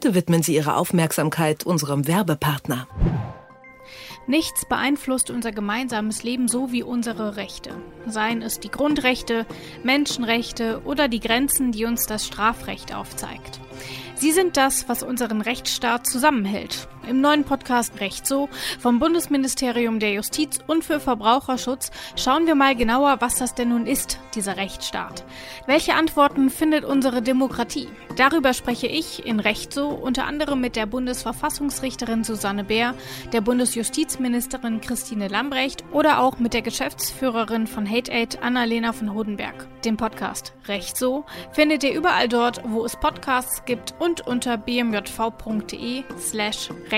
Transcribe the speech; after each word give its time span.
Bitte 0.00 0.14
widmen 0.14 0.44
Sie 0.44 0.54
Ihre 0.54 0.76
Aufmerksamkeit 0.76 1.66
unserem 1.66 2.06
Werbepartner. 2.06 2.86
Nichts 4.28 4.64
beeinflusst 4.64 5.28
unser 5.28 5.50
gemeinsames 5.50 6.22
Leben 6.22 6.46
so 6.46 6.70
wie 6.70 6.84
unsere 6.84 7.34
Rechte. 7.34 7.70
Seien 8.06 8.40
es 8.40 8.60
die 8.60 8.70
Grundrechte, 8.70 9.44
Menschenrechte 9.82 10.82
oder 10.84 11.08
die 11.08 11.18
Grenzen, 11.18 11.72
die 11.72 11.84
uns 11.84 12.06
das 12.06 12.28
Strafrecht 12.28 12.94
aufzeigt. 12.94 13.58
Sie 14.14 14.30
sind 14.30 14.56
das, 14.56 14.88
was 14.88 15.02
unseren 15.02 15.40
Rechtsstaat 15.40 16.06
zusammenhält. 16.06 16.86
Im 17.08 17.22
neuen 17.22 17.44
Podcast 17.44 18.00
Recht 18.00 18.26
so 18.26 18.50
vom 18.78 18.98
Bundesministerium 18.98 19.98
der 19.98 20.12
Justiz 20.12 20.58
und 20.66 20.84
für 20.84 21.00
Verbraucherschutz 21.00 21.90
schauen 22.16 22.46
wir 22.46 22.54
mal 22.54 22.76
genauer, 22.76 23.16
was 23.20 23.36
das 23.36 23.54
denn 23.54 23.70
nun 23.70 23.86
ist, 23.86 24.18
dieser 24.34 24.58
Rechtsstaat. 24.58 25.24
Welche 25.66 25.94
Antworten 25.94 26.50
findet 26.50 26.84
unsere 26.84 27.22
Demokratie? 27.22 27.88
Darüber 28.16 28.52
spreche 28.52 28.88
ich 28.88 29.24
in 29.24 29.40
Recht 29.40 29.72
so 29.72 29.88
unter 29.88 30.26
anderem 30.26 30.60
mit 30.60 30.76
der 30.76 30.84
Bundesverfassungsrichterin 30.84 32.24
Susanne 32.24 32.64
Bär, 32.64 32.94
der 33.32 33.40
Bundesjustizministerin 33.40 34.82
Christine 34.82 35.28
Lambrecht 35.28 35.84
oder 35.92 36.20
auch 36.20 36.38
mit 36.38 36.52
der 36.52 36.62
Geschäftsführerin 36.62 37.66
von 37.66 37.88
Hate 37.88 38.12
Aid 38.12 38.42
Annalena 38.42 38.92
von 38.92 39.14
Hodenberg. 39.14 39.66
Den 39.84 39.96
Podcast 39.96 40.52
Recht 40.66 40.96
so 40.98 41.24
findet 41.52 41.84
ihr 41.84 41.94
überall 41.94 42.28
dort, 42.28 42.60
wo 42.66 42.84
es 42.84 42.96
Podcasts 42.96 43.64
gibt 43.64 43.94
und 43.98 44.26
unter 44.26 44.58
bmjv.de 44.58 46.04
slash 46.18 46.68
recht 46.90 46.97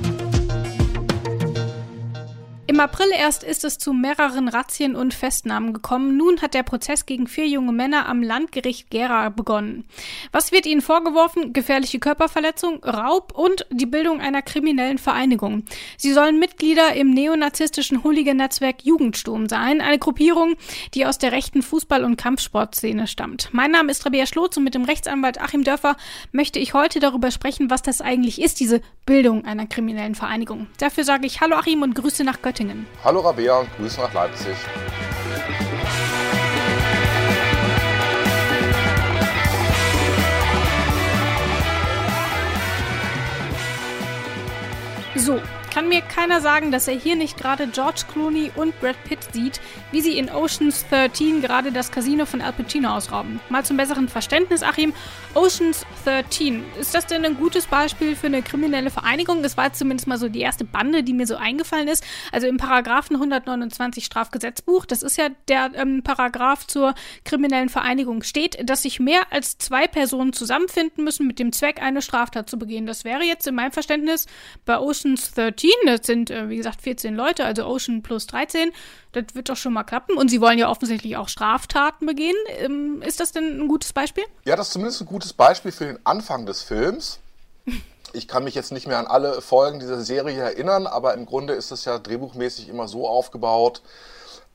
Im 2.71 2.79
April 2.79 3.07
erst 3.13 3.43
ist 3.43 3.65
es 3.65 3.77
zu 3.79 3.91
mehreren 3.91 4.47
Razzien 4.47 4.95
und 4.95 5.13
Festnahmen 5.13 5.73
gekommen. 5.73 6.15
Nun 6.15 6.41
hat 6.41 6.53
der 6.53 6.63
Prozess 6.63 7.05
gegen 7.05 7.27
vier 7.27 7.45
junge 7.45 7.73
Männer 7.73 8.07
am 8.07 8.23
Landgericht 8.23 8.89
Gera 8.89 9.27
begonnen. 9.27 9.83
Was 10.31 10.53
wird 10.53 10.65
ihnen 10.65 10.79
vorgeworfen? 10.79 11.51
Gefährliche 11.51 11.99
Körperverletzung, 11.99 12.81
Raub 12.81 13.37
und 13.37 13.65
die 13.71 13.85
Bildung 13.85 14.21
einer 14.21 14.41
kriminellen 14.41 14.99
Vereinigung. 14.99 15.65
Sie 15.97 16.13
sollen 16.13 16.39
Mitglieder 16.39 16.93
im 16.95 17.09
neonazistischen 17.09 18.05
Hooligan-Netzwerk 18.05 18.85
Jugendsturm 18.85 19.49
sein, 19.49 19.81
eine 19.81 19.99
Gruppierung, 19.99 20.55
die 20.93 21.05
aus 21.05 21.17
der 21.17 21.33
rechten 21.33 21.63
Fußball- 21.63 22.05
und 22.05 22.15
Kampfsportszene 22.15 23.05
stammt. 23.07 23.49
Mein 23.51 23.71
Name 23.71 23.91
ist 23.91 24.05
Rabea 24.05 24.25
Schlotz 24.25 24.55
und 24.55 24.63
mit 24.63 24.75
dem 24.75 24.85
Rechtsanwalt 24.85 25.41
Achim 25.41 25.65
Dörfer 25.65 25.97
möchte 26.31 26.59
ich 26.59 26.73
heute 26.73 27.01
darüber 27.01 27.31
sprechen, 27.31 27.69
was 27.69 27.81
das 27.81 27.99
eigentlich 27.99 28.41
ist, 28.41 28.61
diese 28.61 28.79
Bildung 29.05 29.43
einer 29.43 29.65
kriminellen 29.65 30.15
Vereinigung. 30.15 30.67
Dafür 30.77 31.03
sage 31.03 31.27
ich 31.27 31.41
Hallo 31.41 31.57
Achim 31.57 31.81
und 31.81 31.95
Grüße 31.95 32.23
nach 32.23 32.41
Göttingen. 32.41 32.60
Göttingen. 32.61 32.85
Hallo 33.03 33.21
Rabea 33.21 33.57
und 33.57 33.75
Grüße 33.75 33.99
nach 33.99 34.13
Leipzig. 34.13 34.55
So, 45.15 45.39
kann 45.73 45.87
mir 45.87 46.01
keiner 46.01 46.41
sagen, 46.41 46.71
dass 46.71 46.87
er 46.87 46.95
hier 46.95 47.15
nicht 47.15 47.37
gerade 47.37 47.67
George 47.67 48.03
Clooney 48.11 48.51
und 48.55 48.79
Brad 48.81 49.01
Pitt 49.05 49.19
sieht, 49.31 49.61
wie 49.91 50.01
sie 50.01 50.17
in 50.17 50.29
Oceans 50.29 50.85
13 50.89 51.41
gerade 51.41 51.71
das 51.71 51.91
Casino 51.91 52.25
von 52.25 52.41
Al 52.41 52.53
Pacino 52.53 52.89
ausrauben. 52.89 53.39
Mal 53.49 53.63
zum 53.63 53.77
besseren 53.77 54.09
Verständnis, 54.09 54.63
Achim. 54.63 54.93
Oceans 55.33 55.85
13, 56.03 56.63
ist 56.79 56.93
das 56.93 57.07
denn 57.07 57.25
ein 57.25 57.37
gutes 57.37 57.67
Beispiel 57.67 58.15
für 58.15 58.27
eine 58.27 58.41
kriminelle 58.41 58.89
Vereinigung? 58.89 59.43
Das 59.43 59.57
war 59.57 59.73
zumindest 59.73 60.07
mal 60.07 60.17
so 60.17 60.29
die 60.29 60.41
erste 60.41 60.65
Bande, 60.65 61.03
die 61.03 61.13
mir 61.13 61.27
so 61.27 61.35
eingefallen 61.35 61.87
ist. 61.87 62.03
Also 62.31 62.47
im 62.47 62.57
Paragraphen 62.57 63.15
129 63.15 64.05
Strafgesetzbuch, 64.05 64.85
das 64.85 65.03
ist 65.03 65.17
ja 65.17 65.29
der 65.47 65.71
ähm, 65.75 66.03
Paragraph 66.03 66.67
zur 66.67 66.95
kriminellen 67.23 67.69
Vereinigung, 67.69 68.23
steht, 68.23 68.69
dass 68.69 68.83
sich 68.83 68.99
mehr 68.99 69.21
als 69.31 69.57
zwei 69.57 69.87
Personen 69.87 70.33
zusammenfinden 70.33 71.03
müssen 71.03 71.27
mit 71.27 71.39
dem 71.39 71.51
Zweck, 71.51 71.81
eine 71.81 72.01
Straftat 72.01 72.49
zu 72.49 72.57
begehen. 72.57 72.85
Das 72.85 73.03
wäre 73.03 73.23
jetzt 73.23 73.47
in 73.47 73.55
meinem 73.55 73.71
Verständnis 73.71 74.27
bei 74.65 74.77
Oceans 74.77 75.31
13 75.31 75.61
Team. 75.61 75.71
Das 75.85 76.05
sind, 76.05 76.29
äh, 76.31 76.49
wie 76.49 76.57
gesagt, 76.57 76.81
14 76.81 77.15
Leute, 77.15 77.45
also 77.45 77.65
Ocean 77.65 78.01
plus 78.01 78.27
13. 78.27 78.71
Das 79.11 79.25
wird 79.33 79.49
doch 79.49 79.57
schon 79.57 79.73
mal 79.73 79.83
klappen. 79.83 80.17
Und 80.17 80.29
sie 80.29 80.41
wollen 80.41 80.57
ja 80.57 80.69
offensichtlich 80.69 81.17
auch 81.17 81.27
Straftaten 81.27 82.05
begehen. 82.05 82.35
Ähm, 82.59 83.01
ist 83.01 83.19
das 83.19 83.31
denn 83.31 83.61
ein 83.61 83.67
gutes 83.67 83.93
Beispiel? 83.93 84.23
Ja, 84.45 84.55
das 84.55 84.67
ist 84.67 84.73
zumindest 84.73 85.01
ein 85.01 85.07
gutes 85.07 85.33
Beispiel 85.33 85.71
für 85.71 85.90
den 85.91 86.05
Anfang 86.05 86.45
des 86.45 86.61
Films. 86.61 87.19
Ich 88.13 88.27
kann 88.27 88.43
mich 88.43 88.55
jetzt 88.55 88.71
nicht 88.71 88.87
mehr 88.87 88.99
an 88.99 89.07
alle 89.07 89.41
Folgen 89.41 89.79
dieser 89.79 90.01
Serie 90.01 90.41
erinnern, 90.41 90.87
aber 90.87 91.13
im 91.13 91.25
Grunde 91.25 91.53
ist 91.53 91.71
es 91.71 91.85
ja 91.85 91.97
drehbuchmäßig 91.99 92.69
immer 92.69 92.87
so 92.87 93.07
aufgebaut. 93.07 93.81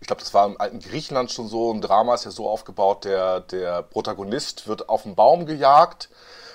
Ich 0.01 0.07
glaube, 0.07 0.21
das 0.21 0.35
war 0.35 0.47
im 0.47 0.61
alten 0.61 0.81
Griechenland 0.81 1.31
schon 1.31 1.49
so. 1.49 1.73
Ein 1.73 1.81
Drama 1.81 2.15
ist 2.15 2.25
ja 2.25 2.31
so 2.31 2.49
aufgebaut, 2.49 3.05
der, 3.05 3.41
der 3.41 3.83
Protagonist 3.83 4.67
wird 4.67 4.89
auf 4.89 5.07
einen 5.07 5.15
Baum 5.15 5.47
gejagt, 5.47 6.11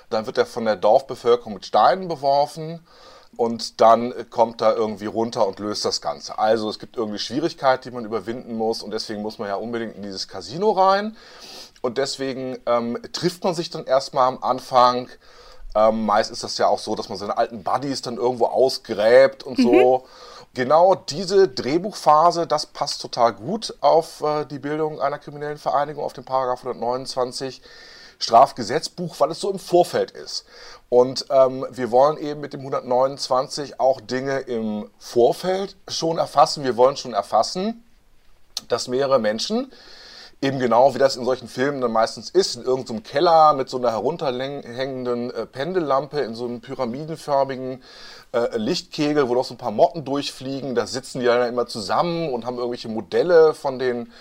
dann 0.10 0.26
wird 0.26 0.38
er 0.38 0.46
von 0.46 0.66
der 0.66 0.76
Dorfbevölkerung 0.76 1.54
mit 1.56 1.66
Steinen 1.66 2.08
beworfen 2.08 2.86
und 3.38 3.82
dann 3.82 4.14
kommt 4.30 4.62
er 4.62 4.76
irgendwie 4.76 5.06
runter 5.06 5.48
und 5.48 5.60
löst 5.60 5.86
das 5.86 6.02
Ganze. 6.02 6.38
Also 6.38 6.70
es 6.70 6.78
gibt 6.78 6.98
irgendwie 6.98 7.20
Schwierigkeiten, 7.20 7.84
die 7.84 7.92
man 7.92 8.06
überwinden 8.06 8.58
muss 8.58 8.84
und 8.84 8.92
deswegen 8.92 9.22
muss 9.22 9.40
man 9.40 9.48
ja 9.48 9.56
unbedingt 9.56 9.96
in 9.96 10.04
dieses 10.04 10.28
Casino 10.28 10.72
rein 10.72 11.16
und 11.82 11.98
deswegen 11.98 12.58
ähm, 12.66 12.98
trifft 13.14 13.44
man 13.44 13.54
sich 13.54 13.70
dann 13.70 13.86
erstmal 13.86 14.28
am 14.28 14.44
Anfang. 14.44 15.10
Ähm, 15.76 16.06
meist 16.06 16.32
ist 16.32 16.44
das 16.44 16.58
ja 16.58 16.68
auch 16.68 16.80
so, 16.80 16.96
dass 16.96 17.10
man 17.10 17.18
seine 17.18 17.38
alten 17.38 17.64
Buddies 17.64 18.02
dann 18.02 18.18
irgendwo 18.18 18.46
ausgräbt 18.46 19.44
und 19.44 19.60
mhm. 19.60 19.64
so. 19.64 20.08
Genau 20.54 20.96
diese 20.96 21.48
Drehbuchphase, 21.48 22.46
das 22.46 22.66
passt 22.66 23.02
total 23.02 23.32
gut 23.34 23.74
auf 23.80 24.22
äh, 24.22 24.46
die 24.46 24.60
Bildung 24.60 25.00
einer 25.00 25.18
kriminellen 25.18 25.58
Vereinigung, 25.58 26.04
auf 26.04 26.12
den 26.12 26.26
Paragraph 26.26 26.66
129. 26.66 27.62
Strafgesetzbuch, 28.22 29.20
weil 29.20 29.32
es 29.32 29.40
so 29.40 29.50
im 29.50 29.60
Vorfeld 29.60 30.12
ist. 30.12 30.46
Und 30.90 31.26
ähm, 31.30 31.66
wir 31.72 31.92
wollen 31.92 32.18
eben 32.18 32.42
mit 32.42 32.54
dem 32.54 32.62
129 32.62 33.80
auch 33.80 34.02
Dinge 34.02 34.40
im 34.40 34.90
Vorfeld 35.00 35.76
schon 35.88 36.18
erfassen. 36.18 36.64
Wir 36.64 36.78
wollen 36.78 36.98
schon 36.98 37.14
erfassen, 37.14 37.84
dass 38.68 38.88
mehrere 38.88 39.20
Menschen, 39.20 39.72
eben 40.42 40.60
genau 40.60 40.96
wie 40.96 40.98
das 40.98 41.16
in 41.16 41.24
solchen 41.24 41.48
Filmen 41.48 41.82
dann 41.82 41.92
meistens 41.92 42.30
ist, 42.32 42.56
in 42.56 42.64
irgendeinem 42.64 43.04
Keller 43.04 43.54
mit 43.54 43.70
so 43.70 43.78
einer 43.78 43.92
herunterhängenden 43.92 45.32
äh, 45.32 45.46
Pendellampe, 45.46 46.20
in 46.22 46.34
so 46.34 46.46
einem 46.46 46.62
pyramidenförmigen 46.62 47.84
äh, 48.34 48.58
Lichtkegel, 48.58 49.30
wo 49.30 49.36
noch 49.36 49.46
so 49.46 49.54
ein 49.54 49.58
paar 49.58 49.72
Motten 49.72 50.04
durchfliegen. 50.04 50.74
Da 50.74 50.88
sitzen 50.88 51.20
die 51.20 51.28
dann 51.28 51.48
immer 51.48 51.68
zusammen 51.68 52.34
und 52.34 52.46
haben 52.46 52.58
irgendwelche 52.58 52.90
Modelle 52.90 53.54
von 53.54 53.78
den 53.78 54.12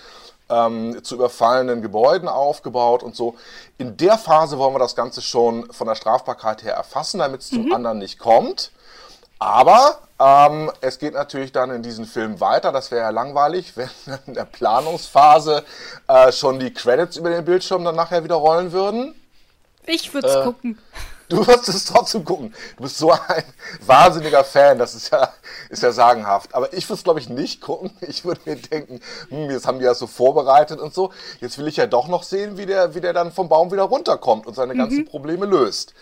ähm, 0.50 1.02
zu 1.02 1.14
überfallenen 1.14 1.80
Gebäuden 1.80 2.28
aufgebaut 2.28 3.02
und 3.02 3.16
so. 3.16 3.36
In 3.78 3.96
der 3.96 4.18
Phase 4.18 4.58
wollen 4.58 4.74
wir 4.74 4.78
das 4.78 4.96
Ganze 4.96 5.22
schon 5.22 5.72
von 5.72 5.86
der 5.86 5.94
Strafbarkeit 5.94 6.64
her 6.64 6.74
erfassen, 6.74 7.20
damit 7.20 7.40
es 7.40 7.52
mhm. 7.52 7.62
zum 7.62 7.72
anderen 7.72 7.98
nicht 7.98 8.18
kommt. 8.18 8.72
Aber 9.40 9.98
ähm, 10.20 10.70
es 10.82 10.98
geht 10.98 11.14
natürlich 11.14 11.50
dann 11.50 11.70
in 11.70 11.82
diesem 11.82 12.04
Film 12.04 12.40
weiter. 12.40 12.72
Das 12.72 12.90
wäre 12.90 13.00
ja 13.00 13.10
langweilig, 13.10 13.72
wenn 13.76 13.88
in 14.26 14.34
der 14.34 14.44
Planungsphase 14.44 15.64
äh, 16.06 16.30
schon 16.30 16.60
die 16.60 16.72
Credits 16.72 17.16
über 17.16 17.30
den 17.30 17.44
Bildschirm 17.44 17.84
dann 17.84 17.96
nachher 17.96 18.22
wieder 18.22 18.36
rollen 18.36 18.70
würden. 18.70 19.14
Ich 19.86 20.12
würde 20.12 20.28
es 20.28 20.36
äh, 20.36 20.44
gucken. 20.44 20.78
Du 21.30 21.46
wirst 21.46 21.68
es 21.68 21.84
trotzdem 21.84 22.24
gucken. 22.24 22.52
Du 22.76 22.82
bist 22.82 22.98
so 22.98 23.12
ein 23.12 23.44
wahnsinniger 23.86 24.44
Fan, 24.44 24.78
das 24.78 24.94
ist 24.94 25.10
ja, 25.10 25.32
ist 25.70 25.82
ja 25.82 25.92
sagenhaft. 25.92 26.54
Aber 26.54 26.72
ich 26.72 26.86
würde 26.86 26.98
es, 26.98 27.04
glaube 27.04 27.20
ich, 27.20 27.28
nicht 27.28 27.60
gucken. 27.62 27.90
Ich 28.00 28.24
würde 28.24 28.40
mir 28.44 28.56
denken, 28.56 29.00
hm, 29.28 29.50
jetzt 29.50 29.66
haben 29.66 29.78
die 29.78 29.84
das 29.84 30.00
so 30.00 30.06
vorbereitet 30.06 30.80
und 30.80 30.92
so. 30.92 31.12
Jetzt 31.40 31.56
will 31.56 31.68
ich 31.68 31.76
ja 31.76 31.86
doch 31.86 32.08
noch 32.08 32.24
sehen, 32.24 32.58
wie 32.58 32.66
der, 32.66 32.94
wie 32.94 33.00
der 33.00 33.12
dann 33.12 33.32
vom 33.32 33.48
Baum 33.48 33.70
wieder 33.70 33.84
runterkommt 33.84 34.46
und 34.46 34.54
seine 34.54 34.74
mhm. 34.74 34.78
ganzen 34.78 35.04
Probleme 35.06 35.46
löst. 35.46 35.94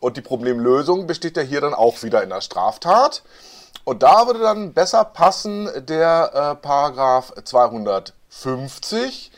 Und 0.00 0.16
die 0.16 0.22
Problemlösung 0.22 1.06
besteht 1.06 1.36
ja 1.36 1.42
hier 1.42 1.60
dann 1.60 1.74
auch 1.74 2.02
wieder 2.02 2.22
in 2.22 2.30
der 2.30 2.40
Straftat. 2.40 3.22
Und 3.84 4.02
da 4.02 4.26
würde 4.26 4.40
dann 4.40 4.72
besser 4.72 5.04
passen 5.04 5.68
der 5.86 6.30
äh, 6.32 6.54
Paragraph 6.56 7.32
250 7.42 9.30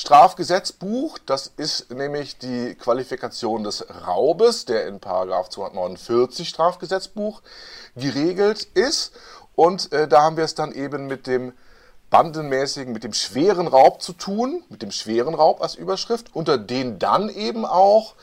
Strafgesetzbuch, 0.00 1.18
das 1.26 1.52
ist 1.58 1.90
nämlich 1.90 2.38
die 2.38 2.74
Qualifikation 2.74 3.64
des 3.64 3.84
Raubes, 4.06 4.64
der 4.64 4.86
in 4.86 4.98
Paragraph 4.98 5.50
249 5.50 6.48
Strafgesetzbuch 6.48 7.42
geregelt 7.96 8.66
ist. 8.72 9.12
Und 9.54 9.92
äh, 9.92 10.08
da 10.08 10.22
haben 10.22 10.38
wir 10.38 10.44
es 10.44 10.54
dann 10.54 10.72
eben 10.72 11.06
mit 11.06 11.26
dem 11.26 11.52
bandenmäßigen, 12.08 12.94
mit 12.94 13.04
dem 13.04 13.12
schweren 13.12 13.66
Raub 13.66 14.00
zu 14.00 14.14
tun, 14.14 14.64
mit 14.70 14.80
dem 14.80 14.90
schweren 14.90 15.34
Raub 15.34 15.60
als 15.60 15.74
Überschrift, 15.74 16.34
unter 16.34 16.56
den 16.56 16.98
dann 16.98 17.28
eben 17.28 17.66
auch 17.66 18.14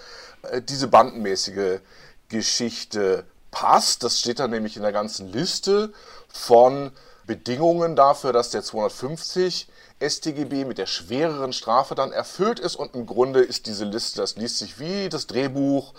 diese 0.70 0.88
bandenmäßige 0.88 1.80
Geschichte 2.30 3.26
passt. 3.52 4.04
Das 4.04 4.20
steht 4.20 4.40
dann 4.40 4.52
nämlich 4.52 4.76
in 4.76 4.84
der 4.84 4.92
ganzen 4.92 5.32
Liste 5.32 5.92
von 6.28 6.92
Bedingungen 7.26 7.96
dafür, 7.96 8.34
dass 8.34 8.50
der 8.52 8.64
250 8.64 9.68
StGB 10.02 10.66
mit 10.66 10.78
der 10.78 10.86
schwereren 10.86 11.54
Strafe 11.54 11.96
dann 11.96 12.12
erfüllt 12.12 12.60
ist 12.60 12.76
und 12.76 12.96
im 12.96 13.06
Grunde 13.06 13.42
ist 13.42 13.66
diese 13.66 13.86
Liste, 13.86 14.22
das 14.22 14.36
liest 14.36 14.60
sich 14.60 14.80
wie 14.80 15.10
das 15.10 15.28
Drehbuch, 15.28 15.94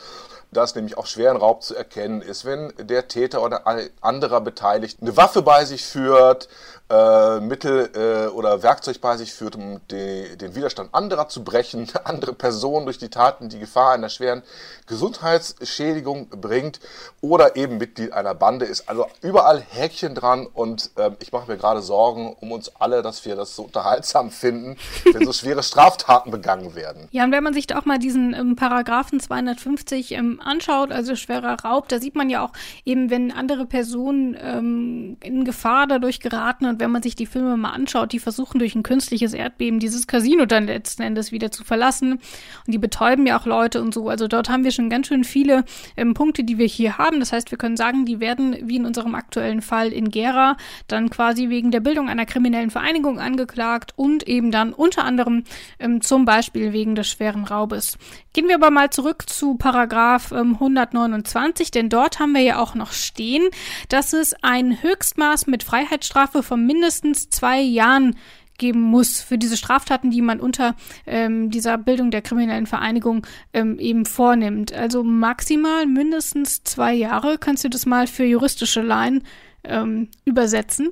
dass 0.50 0.75
nämlich 0.75 0.97
auch 0.97 1.06
schweren 1.06 1.37
Raub 1.37 1.62
zu 1.62 1.75
erkennen 1.75 2.23
ist, 2.23 2.45
wenn 2.45 2.73
der 2.79 3.09
Täter 3.09 3.43
oder 3.43 3.67
ein 3.67 3.91
anderer 4.00 4.41
Beteiligt 4.41 4.99
eine 5.00 5.17
Waffe 5.17 5.43
bei 5.43 5.65
sich 5.65 5.85
führt, 5.85 6.49
äh, 6.91 7.41
Mittel 7.41 7.91
äh, 7.95 8.29
oder 8.29 8.62
Werkzeug 8.62 9.00
bei 9.00 9.17
sich 9.17 9.35
führt, 9.35 9.56
um 9.56 9.81
die, 9.91 10.37
den 10.39 10.55
Widerstand 10.55 10.95
anderer 10.95 11.29
zu 11.29 11.45
brechen, 11.45 11.87
andere 12.05 12.33
Personen 12.33 12.87
durch 12.87 12.99
die 12.99 13.11
Taten 13.11 13.49
die 13.49 13.59
Gefahr 13.59 13.93
einer 13.93 14.09
schweren 14.09 14.43
Gesundheitsschädigung 14.87 16.31
bringt 16.31 16.81
oder 17.21 17.56
eben 17.56 17.77
Mitglied 17.77 18.12
einer 18.12 18.35
Bande 18.35 18.65
ist. 18.65 18.89
Also 18.89 19.06
überall 19.21 19.61
Häkchen 19.61 20.15
dran 20.15 20.47
und 20.47 20.91
äh, 20.97 21.11
ich 21.21 21.31
mache 21.31 21.50
mir 21.50 21.59
gerade 21.59 21.83
Sorgen 21.83 22.35
um 22.41 22.53
uns 22.53 22.75
alle, 22.77 23.03
dass 23.03 23.25
wir 23.27 23.37
das 23.37 23.55
so 23.55 23.65
unterhaltsam 23.65 24.31
finden, 24.31 24.79
wenn 25.12 25.27
so 25.27 25.33
schwere 25.35 25.62
Straftaten 25.62 26.31
begangen 26.31 26.75
werden. 26.75 27.09
Ja, 27.11 27.25
und 27.25 27.33
wenn 27.33 27.45
man 27.45 27.53
sich 27.53 27.67
da 27.67 27.79
auch 27.79 27.85
mal 27.85 27.99
diesen 27.99 28.33
ähm, 28.33 28.56
Paragraphen 28.56 29.21
250 29.21 30.12
anschaut, 30.40 30.93
also 30.93 31.17
schwerer 31.17 31.56
Raub, 31.64 31.88
da 31.88 32.00
sieht 32.00 32.14
man 32.14 32.31
ja 32.31 32.44
auch 32.44 32.52
eben, 32.85 33.11
wenn 33.11 33.32
andere 33.32 33.67
Personen 33.67 34.37
ähm, 34.40 35.17
in 35.23 35.44
Gefahr 35.44 35.87
dadurch 35.87 36.20
geraten 36.20 36.67
und 36.67 36.81
wenn 36.81 36.90
man 36.90 37.02
sich 37.02 37.17
die 37.17 37.26
Filme 37.26 37.56
mal 37.56 37.70
anschaut, 37.70 38.12
die 38.12 38.19
versuchen 38.19 38.58
durch 38.58 38.75
ein 38.75 38.82
künstliches 38.82 39.32
Erdbeben 39.32 39.79
dieses 39.81 40.06
Casino 40.06 40.46
dann 40.46 40.67
letzten 40.67 41.02
Endes 41.02 41.32
wieder 41.32 41.50
zu 41.50 41.64
verlassen 41.64 42.12
und 42.12 42.20
die 42.67 42.79
betäuben 42.79 43.26
ja 43.26 43.38
auch 43.38 43.46
Leute 43.46 43.81
und 43.81 43.94
so. 43.94 44.08
Also 44.08 44.29
dort 44.29 44.49
haben 44.49 44.64
wir 44.64 44.70
schon 44.70 44.90
ganz 44.90 45.08
schön 45.08 45.25
viele 45.25 45.64
ähm, 45.96 46.14
Punkte, 46.14 46.44
die 46.44 46.58
wir 46.58 46.67
hier 46.67 46.99
haben. 46.99 47.20
Das 47.20 47.32
heißt, 47.32 47.50
wir 47.50 47.58
können 47.58 47.76
sagen, 47.76 48.05
die 48.05 48.20
werden, 48.20 48.56
wie 48.62 48.76
in 48.76 48.87
unserem 48.87 49.14
aktuellen 49.14 49.62
Fall 49.62 49.93
in 49.93 50.11
Gera, 50.11 50.56
dann 50.87 51.11
quasi 51.11 51.49
wegen 51.49 51.70
der 51.70 51.81
Bildung 51.81 52.08
einer 52.08 52.26
kriminellen 52.26 52.70
Vereinigung 52.70 53.19
angeklagt 53.19 53.93
und 53.96 54.26
eben 54.29 54.50
dann 54.50 54.73
unter 54.73 55.05
anderem 55.05 55.44
ähm, 55.79 56.00
zum 56.00 56.25
Beispiel 56.25 56.73
wegen 56.73 56.94
des 56.94 57.08
schweren 57.08 57.44
Raubes. 57.44 57.99
Gehen 58.32 58.49
wir 58.49 58.55
aber 58.55 58.70
mal 58.70 58.90
zurück 58.90 59.29
zu 59.29 59.56
Paragraph 59.56 60.28
ähm, 60.33 60.55
129, 60.55 61.71
denn 61.71 61.89
dort 61.89 62.19
haben 62.19 62.33
wir 62.33 62.43
ja 62.43 62.61
auch 62.61 62.75
noch 62.75 62.93
stehen, 62.93 63.49
dass 63.89 64.13
es 64.13 64.35
ein 64.43 64.83
Höchstmaß 64.83 65.47
mit 65.47 65.63
Freiheitsstrafe 65.63 66.43
von 66.43 66.65
mindestens 66.65 67.31
zwei 67.31 67.61
Jahren 67.61 68.17
geben 68.59 68.83
muss 68.83 69.21
für 69.21 69.39
diese 69.39 69.57
Straftaten, 69.57 70.11
die 70.11 70.21
man 70.21 70.41
unter 70.41 70.75
ähm, 71.07 71.51
dieser 71.51 71.79
Bildung 71.79 72.11
der 72.11 72.23
kriminellen 72.23 72.67
Vereinigung 72.67 73.27
ähm, 73.53 73.79
eben 73.79 74.05
vornimmt. 74.05 74.73
Also 74.73 75.03
maximal 75.05 75.87
mindestens 75.87 76.65
zwei 76.65 76.93
Jahre. 76.93 77.39
Kannst 77.39 77.65
du 77.65 77.71
das 77.71 77.87
mal 77.87 78.07
für 78.07 78.25
juristische 78.25 78.83
Laien 78.83 79.25
ähm, 79.65 80.09
übersetzen? 80.25 80.91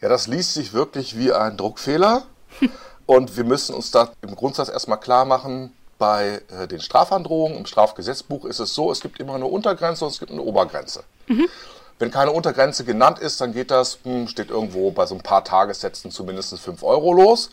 Ja, 0.00 0.08
das 0.08 0.26
liest 0.26 0.54
sich 0.54 0.72
wirklich 0.72 1.16
wie 1.16 1.32
ein 1.32 1.56
Druckfehler. 1.56 2.26
Und 3.06 3.36
wir 3.36 3.44
müssen 3.44 3.74
uns 3.74 3.92
da 3.92 4.12
im 4.20 4.34
Grundsatz 4.34 4.68
erstmal 4.68 4.98
klar 4.98 5.24
machen, 5.24 5.72
bei 5.98 6.42
äh, 6.48 6.68
den 6.68 6.80
Strafandrohungen 6.80 7.58
im 7.58 7.66
Strafgesetzbuch 7.66 8.44
ist 8.44 8.58
es 8.58 8.74
so, 8.74 8.90
es 8.90 9.00
gibt 9.00 9.20
immer 9.20 9.34
eine 9.34 9.46
Untergrenze 9.46 10.04
und 10.04 10.10
es 10.10 10.18
gibt 10.18 10.32
eine 10.32 10.42
Obergrenze. 10.42 11.04
Mhm. 11.26 11.48
Wenn 11.98 12.10
keine 12.10 12.32
Untergrenze 12.32 12.84
genannt 12.84 13.18
ist, 13.18 13.40
dann 13.40 13.54
geht 13.54 13.70
das, 13.70 13.98
hm, 14.02 14.28
steht 14.28 14.50
irgendwo 14.50 14.90
bei 14.90 15.06
so 15.06 15.14
ein 15.14 15.22
paar 15.22 15.44
Tagessätzen 15.44 16.10
zumindest 16.10 16.58
5 16.58 16.82
Euro 16.82 17.14
los. 17.14 17.50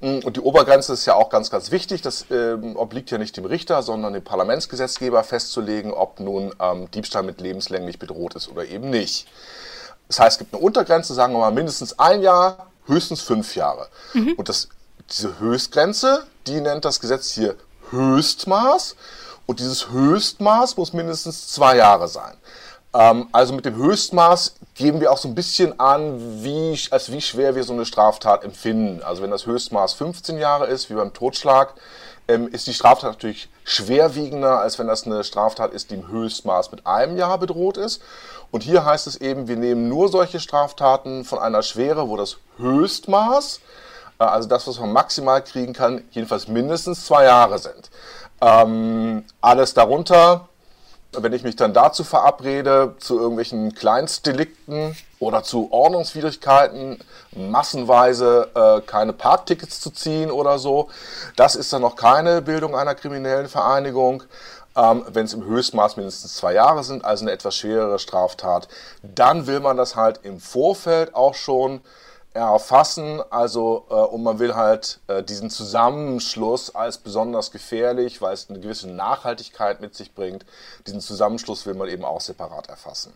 Hm, 0.00 0.24
und 0.24 0.36
die 0.36 0.40
Obergrenze 0.40 0.92
ist 0.92 1.06
ja 1.06 1.14
auch 1.14 1.30
ganz, 1.30 1.48
ganz 1.50 1.70
wichtig. 1.70 2.02
Das 2.02 2.26
ähm, 2.30 2.76
obliegt 2.76 3.12
ja 3.12 3.18
nicht 3.18 3.36
dem 3.36 3.44
Richter, 3.44 3.82
sondern 3.82 4.12
dem 4.12 4.24
Parlamentsgesetzgeber 4.24 5.22
festzulegen, 5.22 5.92
ob 5.92 6.18
nun 6.18 6.52
ähm, 6.60 6.90
Diebstahl 6.90 7.22
mit 7.22 7.40
lebenslänglich 7.40 8.00
bedroht 8.00 8.34
ist 8.34 8.48
oder 8.48 8.66
eben 8.66 8.90
nicht. 8.90 9.28
Das 10.08 10.18
heißt, 10.18 10.32
es 10.32 10.38
gibt 10.38 10.54
eine 10.54 10.62
Untergrenze, 10.62 11.14
sagen 11.14 11.32
wir 11.32 11.38
mal 11.38 11.52
mindestens 11.52 11.98
ein 11.98 12.20
Jahr, 12.20 12.70
höchstens 12.86 13.20
fünf 13.22 13.54
Jahre. 13.54 13.88
Mhm. 14.12 14.32
Und 14.32 14.48
das, 14.48 14.68
diese 15.08 15.38
Höchstgrenze, 15.38 16.26
die 16.48 16.60
nennt 16.60 16.84
das 16.84 16.98
Gesetz 16.98 17.30
hier 17.30 17.54
Höchstmaß. 17.90 18.96
Und 19.46 19.60
dieses 19.60 19.90
Höchstmaß 19.90 20.76
muss 20.76 20.92
mindestens 20.92 21.48
zwei 21.48 21.76
Jahre 21.76 22.08
sein. 22.08 22.34
Ähm, 22.94 23.28
also 23.32 23.52
mit 23.52 23.64
dem 23.64 23.76
Höchstmaß 23.76 24.54
geben 24.74 25.00
wir 25.00 25.12
auch 25.12 25.18
so 25.18 25.28
ein 25.28 25.34
bisschen 25.34 25.78
an, 25.78 26.42
wie, 26.42 26.78
als 26.90 27.12
wie 27.12 27.20
schwer 27.20 27.54
wir 27.54 27.64
so 27.64 27.72
eine 27.72 27.84
Straftat 27.84 28.44
empfinden. 28.44 29.02
Also 29.02 29.22
wenn 29.22 29.30
das 29.30 29.46
Höchstmaß 29.46 29.94
15 29.94 30.38
Jahre 30.38 30.66
ist, 30.66 30.88
wie 30.90 30.94
beim 30.94 31.12
Totschlag, 31.12 31.74
ähm, 32.28 32.48
ist 32.48 32.66
die 32.66 32.74
Straftat 32.74 33.12
natürlich 33.12 33.48
schwerwiegender, 33.64 34.60
als 34.60 34.78
wenn 34.78 34.86
das 34.86 35.04
eine 35.04 35.24
Straftat 35.24 35.72
ist, 35.72 35.90
die 35.90 35.96
im 35.96 36.08
Höchstmaß 36.08 36.70
mit 36.70 36.86
einem 36.86 37.16
Jahr 37.16 37.38
bedroht 37.38 37.76
ist. 37.76 38.00
Und 38.50 38.62
hier 38.62 38.84
heißt 38.84 39.06
es 39.06 39.16
eben, 39.16 39.48
wir 39.48 39.56
nehmen 39.56 39.88
nur 39.88 40.08
solche 40.08 40.40
Straftaten 40.40 41.24
von 41.24 41.38
einer 41.38 41.62
Schwere, 41.62 42.08
wo 42.08 42.16
das 42.16 42.36
Höchstmaß, 42.58 43.60
also 44.18 44.48
das, 44.48 44.66
was 44.66 44.78
man 44.78 44.92
maximal 44.92 45.42
kriegen 45.42 45.72
kann, 45.72 46.04
jedenfalls 46.10 46.48
mindestens 46.48 47.06
zwei 47.06 47.24
Jahre 47.24 47.58
sind. 47.58 47.90
Ähm, 48.40 49.24
alles 49.40 49.74
darunter 49.74 50.48
wenn 51.22 51.32
ich 51.32 51.44
mich 51.44 51.56
dann 51.56 51.74
dazu 51.74 52.04
verabrede, 52.04 52.94
zu 52.98 53.18
irgendwelchen 53.18 53.74
Kleinstdelikten 53.74 54.96
oder 55.18 55.42
zu 55.42 55.70
Ordnungswidrigkeiten, 55.70 56.98
massenweise 57.32 58.50
äh, 58.54 58.80
keine 58.80 59.12
Parktickets 59.12 59.80
zu 59.80 59.90
ziehen 59.90 60.30
oder 60.30 60.58
so, 60.58 60.88
das 61.36 61.54
ist 61.54 61.72
dann 61.72 61.82
noch 61.82 61.96
keine 61.96 62.42
Bildung 62.42 62.76
einer 62.76 62.94
kriminellen 62.94 63.48
Vereinigung. 63.48 64.24
Ähm, 64.76 65.04
wenn 65.08 65.26
es 65.26 65.34
im 65.34 65.44
Höchstmaß 65.44 65.96
mindestens 65.96 66.34
zwei 66.34 66.54
Jahre 66.54 66.82
sind, 66.82 67.04
also 67.04 67.24
eine 67.24 67.30
etwas 67.30 67.54
schwerere 67.54 68.00
Straftat, 68.00 68.66
dann 69.02 69.46
will 69.46 69.60
man 69.60 69.76
das 69.76 69.94
halt 69.94 70.20
im 70.24 70.40
Vorfeld 70.40 71.14
auch 71.14 71.34
schon 71.34 71.80
erfassen. 72.34 73.22
Also, 73.30 73.86
äh, 73.90 73.94
und 73.94 74.22
man 74.22 74.38
will 74.38 74.54
halt 74.54 75.00
äh, 75.06 75.22
diesen 75.22 75.50
Zusammenschluss 75.50 76.74
als 76.74 76.98
besonders 76.98 77.50
gefährlich, 77.50 78.20
weil 78.20 78.34
es 78.34 78.50
eine 78.50 78.60
gewisse 78.60 78.88
Nachhaltigkeit 78.88 79.80
mit 79.80 79.94
sich 79.94 80.14
bringt, 80.14 80.44
diesen 80.86 81.00
Zusammenschluss 81.00 81.64
will 81.66 81.74
man 81.74 81.88
eben 81.88 82.04
auch 82.04 82.20
separat 82.20 82.68
erfassen. 82.68 83.12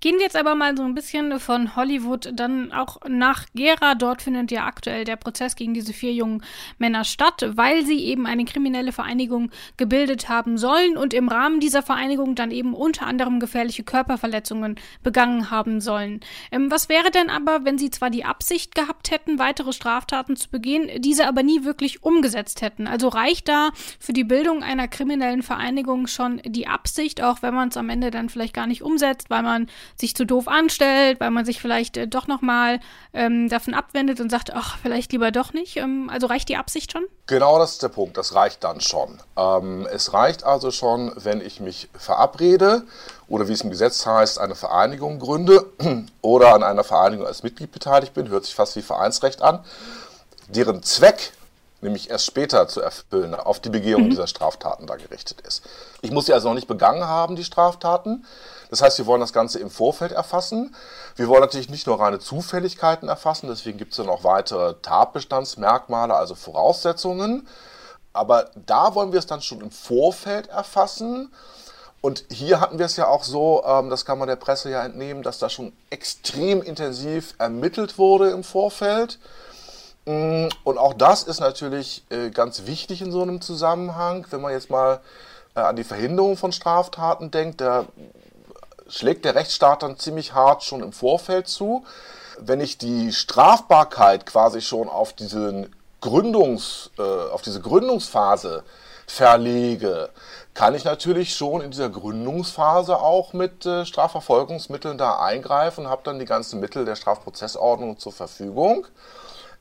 Gehen 0.00 0.16
wir 0.16 0.22
jetzt 0.22 0.36
aber 0.36 0.54
mal 0.54 0.76
so 0.76 0.82
ein 0.82 0.94
bisschen 0.94 1.38
von 1.40 1.76
Hollywood 1.76 2.30
dann 2.34 2.72
auch 2.72 2.98
nach 3.08 3.46
Gera. 3.54 3.94
Dort 3.94 4.22
findet 4.22 4.50
ja 4.50 4.66
aktuell 4.66 5.04
der 5.04 5.16
Prozess 5.16 5.56
gegen 5.56 5.74
diese 5.74 5.92
vier 5.92 6.12
jungen 6.12 6.42
Männer 6.78 7.04
statt, 7.04 7.46
weil 7.54 7.84
sie 7.84 8.04
eben 8.04 8.26
eine 8.26 8.44
kriminelle 8.44 8.92
Vereinigung 8.92 9.50
gebildet 9.76 10.28
haben 10.28 10.58
sollen 10.58 10.96
und 10.96 11.14
im 11.14 11.28
Rahmen 11.28 11.60
dieser 11.60 11.82
Vereinigung 11.82 12.34
dann 12.34 12.50
eben 12.50 12.74
unter 12.74 13.06
anderem 13.06 13.40
gefährliche 13.40 13.84
Körperverletzungen 13.84 14.76
begangen 15.02 15.50
haben 15.50 15.80
sollen. 15.80 16.20
Ähm, 16.50 16.70
was 16.70 16.88
wäre 16.88 17.10
denn 17.10 17.30
aber, 17.30 17.64
wenn 17.64 17.78
sie 17.78 17.90
zwar 17.90 18.10
die 18.10 18.24
Absicht 18.24 18.74
gehabt 18.74 19.10
hätten, 19.10 19.38
weitere 19.38 19.72
Straftaten 19.72 20.36
zu 20.36 20.50
begehen, 20.50 20.90
diese 21.00 21.26
aber 21.26 21.42
nie 21.42 21.64
wirklich 21.64 22.02
umgesetzt 22.02 22.62
hätten? 22.62 22.86
Also 22.86 23.08
reicht 23.08 23.48
da 23.48 23.70
für 23.98 24.12
die 24.12 24.24
Bildung 24.24 24.62
einer 24.62 24.88
kriminellen 24.88 25.42
Vereinigung 25.42 26.06
schon 26.06 26.40
die 26.44 26.66
Absicht, 26.66 27.22
auch 27.22 27.42
wenn 27.42 27.54
man 27.54 27.68
es 27.68 27.76
am 27.76 27.88
Ende 27.88 28.10
dann 28.10 28.28
vielleicht 28.28 28.54
gar 28.54 28.66
nicht 28.66 28.82
umsetzt, 28.82 29.30
weil 29.30 29.42
man 29.42 29.53
sich 29.96 30.14
zu 30.14 30.26
doof 30.26 30.48
anstellt, 30.48 31.20
weil 31.20 31.30
man 31.30 31.44
sich 31.44 31.60
vielleicht 31.60 31.96
äh, 31.96 32.06
doch 32.06 32.26
nochmal 32.26 32.80
ähm, 33.12 33.48
davon 33.48 33.74
abwendet 33.74 34.20
und 34.20 34.30
sagt, 34.30 34.52
ach, 34.54 34.78
vielleicht 34.82 35.12
lieber 35.12 35.30
doch 35.30 35.52
nicht. 35.52 35.76
Ähm, 35.76 36.10
also 36.12 36.26
reicht 36.26 36.48
die 36.48 36.56
Absicht 36.56 36.92
schon? 36.92 37.04
Genau, 37.26 37.58
das 37.58 37.72
ist 37.72 37.82
der 37.82 37.88
Punkt. 37.88 38.16
Das 38.16 38.34
reicht 38.34 38.64
dann 38.64 38.80
schon. 38.80 39.18
Ähm, 39.36 39.86
es 39.90 40.12
reicht 40.12 40.44
also 40.44 40.70
schon, 40.70 41.12
wenn 41.16 41.40
ich 41.40 41.60
mich 41.60 41.88
verabrede 41.98 42.84
oder 43.28 43.48
wie 43.48 43.52
es 43.52 43.62
im 43.62 43.70
Gesetz 43.70 44.04
heißt, 44.04 44.38
eine 44.38 44.54
Vereinigung 44.54 45.18
gründe 45.18 45.66
oder 46.20 46.54
an 46.54 46.62
einer 46.62 46.84
Vereinigung 46.84 47.26
als 47.26 47.42
Mitglied 47.42 47.72
beteiligt 47.72 48.14
bin, 48.14 48.28
hört 48.28 48.44
sich 48.44 48.54
fast 48.54 48.76
wie 48.76 48.82
Vereinsrecht 48.82 49.42
an, 49.42 49.64
deren 50.48 50.82
Zweck 50.82 51.32
nämlich 51.84 52.10
erst 52.10 52.26
später 52.26 52.66
zu 52.66 52.80
erfüllen, 52.80 53.34
auf 53.34 53.60
die 53.60 53.68
Begehung 53.68 54.04
mhm. 54.04 54.10
dieser 54.10 54.26
Straftaten 54.26 54.86
da 54.86 54.96
gerichtet 54.96 55.42
ist. 55.42 55.62
Ich 56.02 56.10
muss 56.10 56.26
sie 56.26 56.32
also 56.32 56.48
noch 56.48 56.54
nicht 56.54 56.66
begangen 56.66 57.04
haben, 57.04 57.36
die 57.36 57.44
Straftaten. 57.44 58.24
Das 58.70 58.82
heißt, 58.82 58.98
wir 58.98 59.06
wollen 59.06 59.20
das 59.20 59.32
Ganze 59.32 59.58
im 59.58 59.70
Vorfeld 59.70 60.12
erfassen. 60.12 60.74
Wir 61.16 61.28
wollen 61.28 61.40
natürlich 61.40 61.70
nicht 61.70 61.86
nur 61.86 62.00
reine 62.00 62.18
Zufälligkeiten 62.18 63.08
erfassen, 63.08 63.48
deswegen 63.48 63.78
gibt 63.78 63.92
es 63.92 63.98
dann 63.98 64.08
auch 64.08 64.24
weitere 64.24 64.74
Tatbestandsmerkmale, 64.82 66.14
also 66.14 66.34
Voraussetzungen. 66.34 67.46
Aber 68.12 68.50
da 68.54 68.94
wollen 68.94 69.12
wir 69.12 69.18
es 69.18 69.26
dann 69.26 69.42
schon 69.42 69.60
im 69.60 69.70
Vorfeld 69.70 70.48
erfassen. 70.48 71.32
Und 72.00 72.24
hier 72.30 72.60
hatten 72.60 72.78
wir 72.78 72.86
es 72.86 72.96
ja 72.96 73.08
auch 73.08 73.24
so, 73.24 73.64
ähm, 73.66 73.88
das 73.88 74.04
kann 74.04 74.18
man 74.18 74.28
der 74.28 74.36
Presse 74.36 74.70
ja 74.70 74.84
entnehmen, 74.84 75.22
dass 75.22 75.38
da 75.38 75.48
schon 75.48 75.72
extrem 75.88 76.62
intensiv 76.62 77.34
ermittelt 77.38 77.98
wurde 77.98 78.30
im 78.30 78.44
Vorfeld. 78.44 79.18
Mm, 80.04 80.48
und 80.64 80.78
auch 80.78 80.92
das 80.92 81.22
ist 81.22 81.40
natürlich 81.40 82.04
äh, 82.10 82.28
ganz 82.28 82.66
wichtig 82.66 83.00
in 83.00 83.10
so 83.10 83.22
einem 83.22 83.40
Zusammenhang, 83.40 84.26
wenn 84.30 84.42
man 84.42 84.52
jetzt 84.52 84.68
mal 84.68 85.00
äh, 85.56 85.60
an 85.60 85.76
die 85.76 85.84
Verhinderung 85.84 86.36
von 86.36 86.52
Straftaten 86.52 87.30
denkt. 87.30 87.62
Da 87.62 87.86
schlägt 88.88 89.24
der 89.24 89.34
Rechtsstaat 89.34 89.82
dann 89.82 89.98
ziemlich 89.98 90.34
hart 90.34 90.62
schon 90.62 90.82
im 90.82 90.92
Vorfeld 90.92 91.48
zu. 91.48 91.84
Wenn 92.38 92.60
ich 92.60 92.78
die 92.78 93.12
Strafbarkeit 93.12 94.26
quasi 94.26 94.60
schon 94.60 94.88
auf, 94.88 95.12
diesen 95.12 95.74
Gründungs, 96.00 96.90
äh, 96.98 97.02
auf 97.02 97.42
diese 97.42 97.60
Gründungsphase 97.60 98.64
verlege, 99.06 100.10
kann 100.54 100.74
ich 100.74 100.84
natürlich 100.84 101.34
schon 101.34 101.60
in 101.60 101.70
dieser 101.70 101.90
Gründungsphase 101.90 102.98
auch 102.98 103.32
mit 103.32 103.66
äh, 103.66 103.84
Strafverfolgungsmitteln 103.84 104.98
da 104.98 105.20
eingreifen, 105.20 105.88
habe 105.88 106.02
dann 106.04 106.18
die 106.18 106.24
ganzen 106.24 106.60
Mittel 106.60 106.84
der 106.84 106.96
Strafprozessordnung 106.96 107.98
zur 107.98 108.12
Verfügung. 108.12 108.86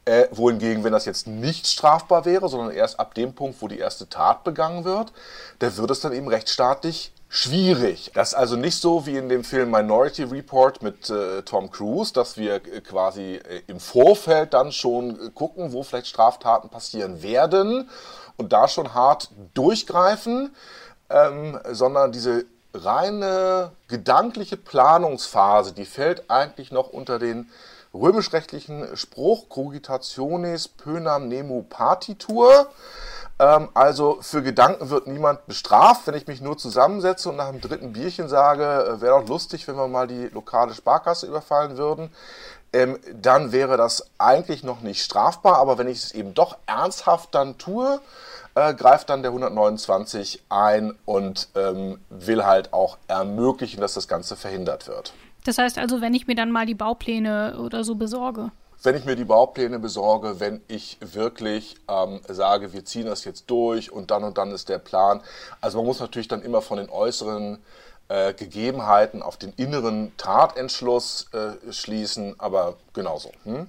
Äh, 0.05 0.27
wohingegen, 0.31 0.83
wenn 0.83 0.91
das 0.91 1.05
jetzt 1.05 1.27
nicht 1.27 1.65
strafbar 1.65 2.25
wäre, 2.25 2.49
sondern 2.49 2.71
erst 2.71 2.99
ab 2.99 3.13
dem 3.13 3.33
Punkt, 3.33 3.61
wo 3.61 3.69
die 3.69 3.79
erste 3.79 4.09
Tat 4.09 4.43
begangen 4.43 4.83
wird, 4.83 5.13
da 5.59 5.77
wird 5.77 5.91
es 5.91 6.01
dann 6.01 6.11
eben 6.11 6.27
rechtsstaatlich 6.27 7.13
schwierig. 7.29 8.11
Das 8.13 8.29
ist 8.29 8.33
also 8.35 8.57
nicht 8.57 8.81
so 8.81 9.05
wie 9.05 9.15
in 9.15 9.29
dem 9.29 9.45
Film 9.45 9.71
Minority 9.71 10.23
Report 10.23 10.83
mit 10.83 11.09
äh, 11.09 11.41
Tom 11.43 11.71
Cruise, 11.71 12.11
dass 12.11 12.37
wir 12.37 12.55
äh, 12.55 12.81
quasi 12.81 13.35
äh, 13.35 13.61
im 13.67 13.79
Vorfeld 13.79 14.53
dann 14.53 14.71
schon 14.73 15.11
äh, 15.11 15.29
gucken, 15.31 15.71
wo 15.71 15.83
vielleicht 15.83 16.07
Straftaten 16.07 16.69
passieren 16.69 17.23
werden 17.23 17.89
und 18.35 18.53
da 18.53 18.67
schon 18.67 18.93
hart 18.93 19.31
durchgreifen, 19.53 20.53
ähm, 21.09 21.59
sondern 21.71 22.11
diese 22.11 22.45
reine 22.73 23.71
gedankliche 23.87 24.57
Planungsphase, 24.57 25.73
die 25.73 25.85
fällt 25.85 26.29
eigentlich 26.29 26.71
noch 26.71 26.89
unter 26.89 27.19
den 27.19 27.49
römisch-rechtlichen 27.93 28.95
Spruch 28.97 29.49
Cogitationes 29.49 30.67
pönam 30.67 31.27
nemo 31.27 31.65
partitur. 31.69 32.67
Ähm, 33.39 33.69
also 33.73 34.17
für 34.21 34.43
Gedanken 34.43 34.89
wird 34.89 35.07
niemand 35.07 35.45
bestraft. 35.47 36.07
Wenn 36.07 36.15
ich 36.15 36.27
mich 36.27 36.41
nur 36.41 36.57
zusammensetze 36.57 37.29
und 37.29 37.35
nach 37.35 37.49
dem 37.49 37.61
dritten 37.61 37.93
Bierchen 37.93 38.27
sage, 38.27 38.63
äh, 38.63 39.01
wäre 39.01 39.21
doch 39.21 39.27
lustig, 39.27 39.67
wenn 39.67 39.75
wir 39.75 39.87
mal 39.87 40.07
die 40.07 40.27
lokale 40.29 40.73
Sparkasse 40.73 41.27
überfallen 41.27 41.77
würden, 41.77 42.11
ähm, 42.73 42.99
dann 43.13 43.51
wäre 43.51 43.77
das 43.77 44.09
eigentlich 44.17 44.63
noch 44.63 44.81
nicht 44.81 45.03
strafbar. 45.03 45.57
Aber 45.57 45.77
wenn 45.77 45.87
ich 45.87 45.99
es 45.99 46.11
eben 46.13 46.33
doch 46.33 46.57
ernsthaft 46.65 47.35
dann 47.35 47.57
tue, 47.57 47.99
äh, 48.55 48.73
greift 48.73 49.09
dann 49.09 49.23
der 49.23 49.31
129 49.31 50.43
ein 50.49 50.97
und 51.05 51.49
ähm, 51.55 51.99
will 52.09 52.45
halt 52.45 52.73
auch 52.73 52.97
ermöglichen, 53.07 53.81
dass 53.81 53.95
das 53.95 54.07
Ganze 54.07 54.35
verhindert 54.35 54.87
wird. 54.87 55.13
Das 55.45 55.57
heißt 55.57 55.77
also, 55.77 56.01
wenn 56.01 56.13
ich 56.13 56.27
mir 56.27 56.35
dann 56.35 56.51
mal 56.51 56.65
die 56.65 56.75
Baupläne 56.75 57.59
oder 57.59 57.83
so 57.83 57.95
besorge 57.95 58.51
wenn 58.83 58.95
ich 58.95 59.05
mir 59.05 59.15
die 59.15 59.23
Baupläne 59.23 59.79
besorge, 59.79 60.41
wenn 60.41 60.61
ich 60.67 60.97
wirklich 60.99 61.77
ähm, 61.89 62.19
sage, 62.27 62.73
wir 62.73 62.83
ziehen 62.83 63.05
das 63.05 63.23
jetzt 63.23 63.49
durch 63.49 63.91
und 63.91 64.11
dann 64.11 64.25
und 64.25 64.37
dann 64.37 64.51
ist 64.51 64.67
der 64.67 64.77
Plan. 64.77 65.21
Also 65.61 65.77
man 65.77 65.85
muss 65.85 66.01
natürlich 66.01 66.27
dann 66.27 66.41
immer 66.41 66.61
von 66.61 66.77
den 66.77 66.89
äußeren 66.89 67.59
äh, 68.09 68.33
Gegebenheiten 68.33 69.21
auf 69.21 69.37
den 69.37 69.53
inneren 69.53 70.11
Tatentschluss 70.17 71.27
äh, 71.31 71.71
schließen, 71.71 72.35
aber 72.39 72.75
genauso. 72.93 73.31
Hm? 73.45 73.67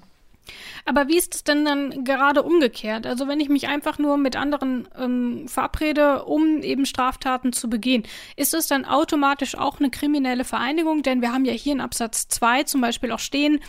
Aber 0.84 1.08
wie 1.08 1.16
ist 1.16 1.34
es 1.34 1.44
denn 1.44 1.64
dann 1.64 2.04
gerade 2.04 2.42
umgekehrt? 2.42 3.06
Also 3.06 3.28
wenn 3.28 3.40
ich 3.40 3.48
mich 3.48 3.68
einfach 3.68 3.98
nur 3.98 4.16
mit 4.16 4.36
anderen 4.36 4.88
ähm, 4.98 5.48
verabrede, 5.48 6.24
um 6.24 6.62
eben 6.62 6.86
Straftaten 6.86 7.52
zu 7.52 7.70
begehen, 7.70 8.04
ist 8.36 8.54
es 8.54 8.66
dann 8.66 8.84
automatisch 8.84 9.56
auch 9.56 9.80
eine 9.80 9.90
kriminelle 9.90 10.44
Vereinigung? 10.44 11.02
Denn 11.02 11.22
wir 11.22 11.32
haben 11.32 11.44
ja 11.44 11.52
hier 11.52 11.72
in 11.72 11.80
Absatz 11.80 12.28
2 12.28 12.64
zum 12.64 12.80
Beispiel 12.80 13.12
auch 13.12 13.18
stehen, 13.18 13.60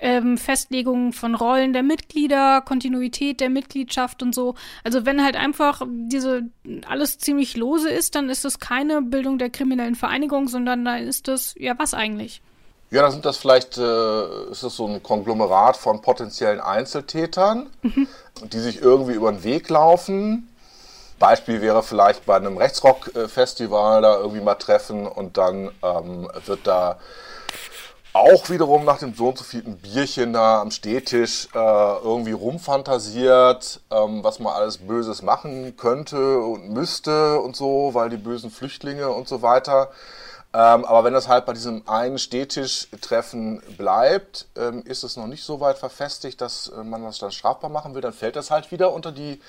ähm, 0.00 0.36
Festlegungen 0.36 1.12
von 1.12 1.34
Rollen 1.34 1.72
der 1.72 1.82
Mitglieder, 1.82 2.60
Kontinuität 2.62 3.40
der 3.40 3.50
Mitgliedschaft 3.50 4.22
und 4.22 4.34
so. 4.34 4.54
Also 4.82 5.06
wenn 5.06 5.22
halt 5.22 5.36
einfach 5.36 5.82
diese 5.88 6.50
alles 6.88 7.18
ziemlich 7.18 7.56
lose 7.56 7.88
ist, 7.88 8.14
dann 8.14 8.28
ist 8.28 8.44
es 8.44 8.58
keine 8.58 9.02
Bildung 9.02 9.38
der 9.38 9.50
kriminellen 9.50 9.94
Vereinigung, 9.94 10.48
sondern 10.48 10.84
da 10.84 10.96
ist 10.96 11.28
es, 11.28 11.54
ja 11.58 11.78
was 11.78 11.94
eigentlich? 11.94 12.42
Ja, 12.94 13.02
da 13.02 13.10
sind 13.10 13.24
das 13.24 13.38
vielleicht, 13.38 13.76
äh, 13.76 14.50
ist 14.52 14.62
das 14.62 14.76
so 14.76 14.86
ein 14.86 15.02
Konglomerat 15.02 15.76
von 15.76 16.00
potenziellen 16.00 16.60
Einzeltätern, 16.60 17.68
mhm. 17.82 18.06
die 18.52 18.60
sich 18.60 18.80
irgendwie 18.80 19.14
über 19.14 19.32
den 19.32 19.42
Weg 19.42 19.68
laufen. 19.68 20.48
Beispiel 21.18 21.60
wäre 21.60 21.82
vielleicht 21.82 22.24
bei 22.24 22.36
einem 22.36 22.56
Rechtsrock-Festival 22.56 24.00
da 24.00 24.18
irgendwie 24.18 24.42
mal 24.42 24.54
treffen 24.54 25.08
und 25.08 25.38
dann 25.38 25.72
ähm, 25.82 26.30
wird 26.46 26.68
da 26.68 27.00
auch 28.12 28.48
wiederum 28.48 28.84
nach 28.84 29.00
dem 29.00 29.12
so 29.12 29.26
und 29.26 29.38
so 29.38 29.42
vielen 29.42 29.76
Bierchen 29.78 30.32
da 30.32 30.60
am 30.60 30.70
Stehtisch 30.70 31.48
äh, 31.52 31.58
irgendwie 31.58 32.30
rumfantasiert, 32.30 33.80
ähm, 33.90 34.22
was 34.22 34.38
man 34.38 34.52
alles 34.52 34.78
Böses 34.78 35.20
machen 35.22 35.76
könnte 35.76 36.38
und 36.38 36.70
müsste 36.70 37.40
und 37.40 37.56
so, 37.56 37.90
weil 37.92 38.10
die 38.10 38.18
bösen 38.18 38.52
Flüchtlinge 38.52 39.08
und 39.08 39.26
so 39.26 39.42
weiter. 39.42 39.90
Ähm, 40.54 40.84
aber 40.84 41.02
wenn 41.02 41.14
das 41.14 41.26
halt 41.26 41.46
bei 41.46 41.52
diesem 41.52 41.82
einen 41.88 42.16
Stehtischtreffen 42.16 43.60
bleibt, 43.76 44.46
ähm, 44.56 44.84
ist 44.86 45.02
es 45.02 45.16
noch 45.16 45.26
nicht 45.26 45.42
so 45.42 45.58
weit 45.58 45.78
verfestigt, 45.78 46.40
dass 46.40 46.68
äh, 46.68 46.84
man 46.84 47.02
das 47.02 47.18
dann 47.18 47.32
strafbar 47.32 47.70
machen 47.70 47.94
will, 47.94 48.02
dann 48.02 48.12
fällt 48.12 48.36
das 48.36 48.52
halt 48.52 48.70
wieder 48.70 48.92
unter 48.92 49.10
die 49.10 49.40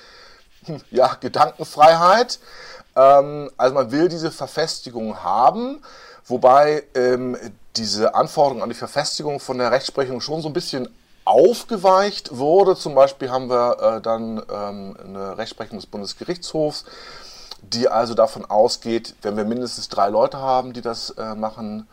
ja, 0.90 1.14
Gedankenfreiheit. 1.14 2.40
Ähm, 2.96 3.52
also 3.56 3.74
man 3.74 3.92
will 3.92 4.08
diese 4.08 4.32
Verfestigung 4.32 5.22
haben, 5.22 5.80
wobei 6.24 6.82
ähm, 6.96 7.36
diese 7.76 8.16
Anforderung 8.16 8.64
an 8.64 8.68
die 8.68 8.74
Verfestigung 8.74 9.38
von 9.38 9.58
der 9.58 9.70
Rechtsprechung 9.70 10.20
schon 10.20 10.42
so 10.42 10.48
ein 10.48 10.54
bisschen 10.54 10.88
aufgeweicht 11.24 12.36
wurde. 12.36 12.74
Zum 12.74 12.96
Beispiel 12.96 13.30
haben 13.30 13.48
wir 13.48 13.78
äh, 13.80 14.00
dann 14.00 14.42
ähm, 14.50 14.96
eine 15.04 15.38
Rechtsprechung 15.38 15.78
des 15.78 15.86
Bundesgerichtshofs, 15.86 16.84
die 17.62 17.88
also 17.88 18.14
davon 18.14 18.44
ausgeht, 18.44 19.14
wenn 19.22 19.36
wir 19.36 19.44
mindestens 19.44 19.88
drei 19.88 20.08
Leute 20.08 20.38
haben, 20.38 20.72
die 20.72 20.82
das 20.82 21.10
äh, 21.10 21.34
machen 21.34 21.88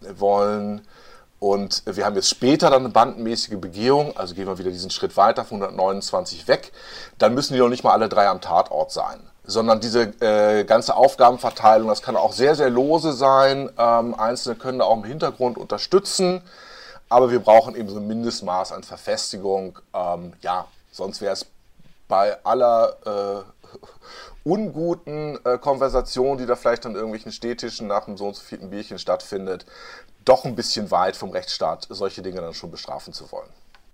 wollen, 0.00 0.82
und 1.40 1.82
wir 1.86 2.04
haben 2.04 2.16
jetzt 2.16 2.30
später 2.30 2.68
dann 2.70 2.84
eine 2.84 2.88
bandenmäßige 2.88 3.60
Begehung, 3.60 4.16
also 4.16 4.34
gehen 4.34 4.46
wir 4.46 4.58
wieder 4.58 4.70
diesen 4.70 4.90
Schritt 4.90 5.16
weiter 5.16 5.44
von 5.44 5.62
129 5.62 6.48
weg, 6.48 6.72
dann 7.18 7.34
müssen 7.34 7.54
die 7.54 7.60
noch 7.60 7.68
nicht 7.68 7.84
mal 7.84 7.92
alle 7.92 8.08
drei 8.08 8.28
am 8.28 8.40
Tatort 8.40 8.90
sein. 8.90 9.20
Sondern 9.44 9.80
diese 9.80 10.02
äh, 10.20 10.64
ganze 10.64 10.96
Aufgabenverteilung, 10.96 11.88
das 11.88 12.02
kann 12.02 12.16
auch 12.16 12.32
sehr, 12.32 12.54
sehr 12.54 12.70
lose 12.70 13.12
sein. 13.12 13.70
Ähm, 13.78 14.14
Einzelne 14.18 14.56
können 14.56 14.80
da 14.80 14.84
auch 14.86 14.96
im 14.96 15.04
Hintergrund 15.04 15.56
unterstützen, 15.58 16.42
aber 17.08 17.30
wir 17.30 17.38
brauchen 17.38 17.74
eben 17.76 17.88
so 17.88 17.96
ein 17.96 18.06
Mindestmaß 18.06 18.72
an 18.72 18.82
Verfestigung. 18.82 19.78
Ähm, 19.94 20.32
ja, 20.42 20.66
sonst 20.90 21.20
wäre 21.20 21.32
es 21.32 21.46
bei 22.08 22.36
aller 22.44 22.96
äh, 23.06 23.68
unguten 24.48 25.38
äh, 25.44 25.58
Konversation, 25.58 26.38
die 26.38 26.46
da 26.46 26.56
vielleicht 26.56 26.86
an 26.86 26.94
irgendwelchen 26.94 27.32
Städtischen 27.32 27.86
nach 27.86 28.06
einem 28.06 28.16
so 28.16 28.26
und 28.26 28.34
so 28.34 28.42
vielen 28.42 28.70
Bierchen 28.70 28.98
stattfindet, 28.98 29.66
doch 30.24 30.44
ein 30.44 30.54
bisschen 30.54 30.90
weit 30.90 31.16
vom 31.16 31.30
Rechtsstaat, 31.30 31.86
solche 31.90 32.22
Dinge 32.22 32.40
dann 32.40 32.54
schon 32.54 32.70
bestrafen 32.70 33.12
zu 33.12 33.30
wollen. 33.30 33.48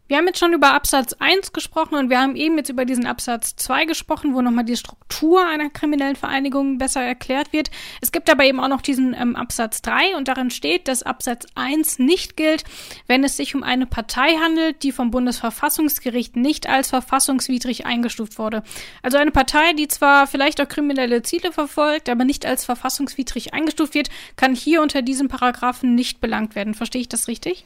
Wir 0.06 0.18
haben 0.18 0.26
jetzt 0.26 0.38
schon 0.38 0.52
über 0.52 0.74
Absatz 0.74 1.14
1 1.14 1.54
gesprochen 1.54 1.94
und 1.94 2.10
wir 2.10 2.20
haben 2.20 2.36
eben 2.36 2.58
jetzt 2.58 2.68
über 2.68 2.84
diesen 2.84 3.06
Absatz 3.06 3.56
2 3.56 3.86
gesprochen, 3.86 4.34
wo 4.34 4.42
nochmal 4.42 4.66
die 4.66 4.76
Struktur 4.76 5.46
einer 5.46 5.70
kriminellen 5.70 6.14
Vereinigung 6.14 6.76
besser 6.76 7.00
erklärt 7.00 7.54
wird. 7.54 7.70
Es 8.02 8.12
gibt 8.12 8.28
aber 8.28 8.44
eben 8.44 8.60
auch 8.60 8.68
noch 8.68 8.82
diesen 8.82 9.14
ähm, 9.14 9.34
Absatz 9.34 9.80
3 9.80 10.14
und 10.16 10.28
darin 10.28 10.50
steht, 10.50 10.88
dass 10.88 11.02
Absatz 11.02 11.46
1 11.54 12.00
nicht 12.00 12.36
gilt, 12.36 12.64
wenn 13.06 13.24
es 13.24 13.38
sich 13.38 13.54
um 13.54 13.62
eine 13.62 13.86
Partei 13.86 14.36
handelt, 14.36 14.82
die 14.82 14.92
vom 14.92 15.10
Bundesverfassungsgericht 15.10 16.36
nicht 16.36 16.68
als 16.68 16.90
verfassungswidrig 16.90 17.86
eingestuft 17.86 18.38
wurde. 18.38 18.62
Also 19.02 19.16
eine 19.16 19.30
Partei, 19.30 19.72
die 19.72 19.88
zwar 19.88 20.26
vielleicht 20.26 20.60
auch 20.60 20.68
kriminelle 20.68 21.22
Ziele 21.22 21.50
verfolgt, 21.50 22.10
aber 22.10 22.26
nicht 22.26 22.44
als 22.44 22.66
verfassungswidrig 22.66 23.54
eingestuft 23.54 23.94
wird, 23.94 24.10
kann 24.36 24.54
hier 24.54 24.82
unter 24.82 25.00
diesem 25.00 25.28
Paragraphen 25.28 25.94
nicht 25.94 26.20
belangt 26.20 26.54
werden. 26.54 26.74
Verstehe 26.74 27.00
ich 27.00 27.08
das 27.08 27.26
richtig? 27.26 27.64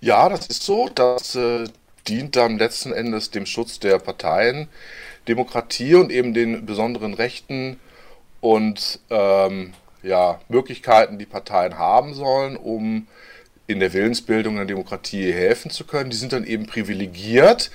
Ja, 0.00 0.28
das 0.28 0.46
ist 0.46 0.62
so. 0.62 0.88
Das 0.88 1.34
äh, 1.34 1.64
dient 2.08 2.36
dann 2.36 2.58
letzten 2.58 2.92
Endes 2.92 3.30
dem 3.30 3.46
Schutz 3.46 3.80
der 3.80 3.98
Parteien, 3.98 4.68
Demokratie 5.28 5.94
und 5.94 6.12
eben 6.12 6.34
den 6.34 6.66
besonderen 6.66 7.14
Rechten 7.14 7.80
und 8.40 9.00
ähm, 9.10 9.72
ja, 10.02 10.40
Möglichkeiten, 10.48 11.18
die 11.18 11.26
Parteien 11.26 11.78
haben 11.78 12.14
sollen, 12.14 12.56
um 12.56 13.08
in 13.66 13.80
der 13.80 13.92
Willensbildung 13.92 14.56
der 14.56 14.64
Demokratie 14.64 15.32
helfen 15.32 15.70
zu 15.70 15.84
können. 15.84 16.10
Die 16.10 16.16
sind 16.16 16.32
dann 16.32 16.46
eben 16.46 16.66
privilegiert. 16.66 17.70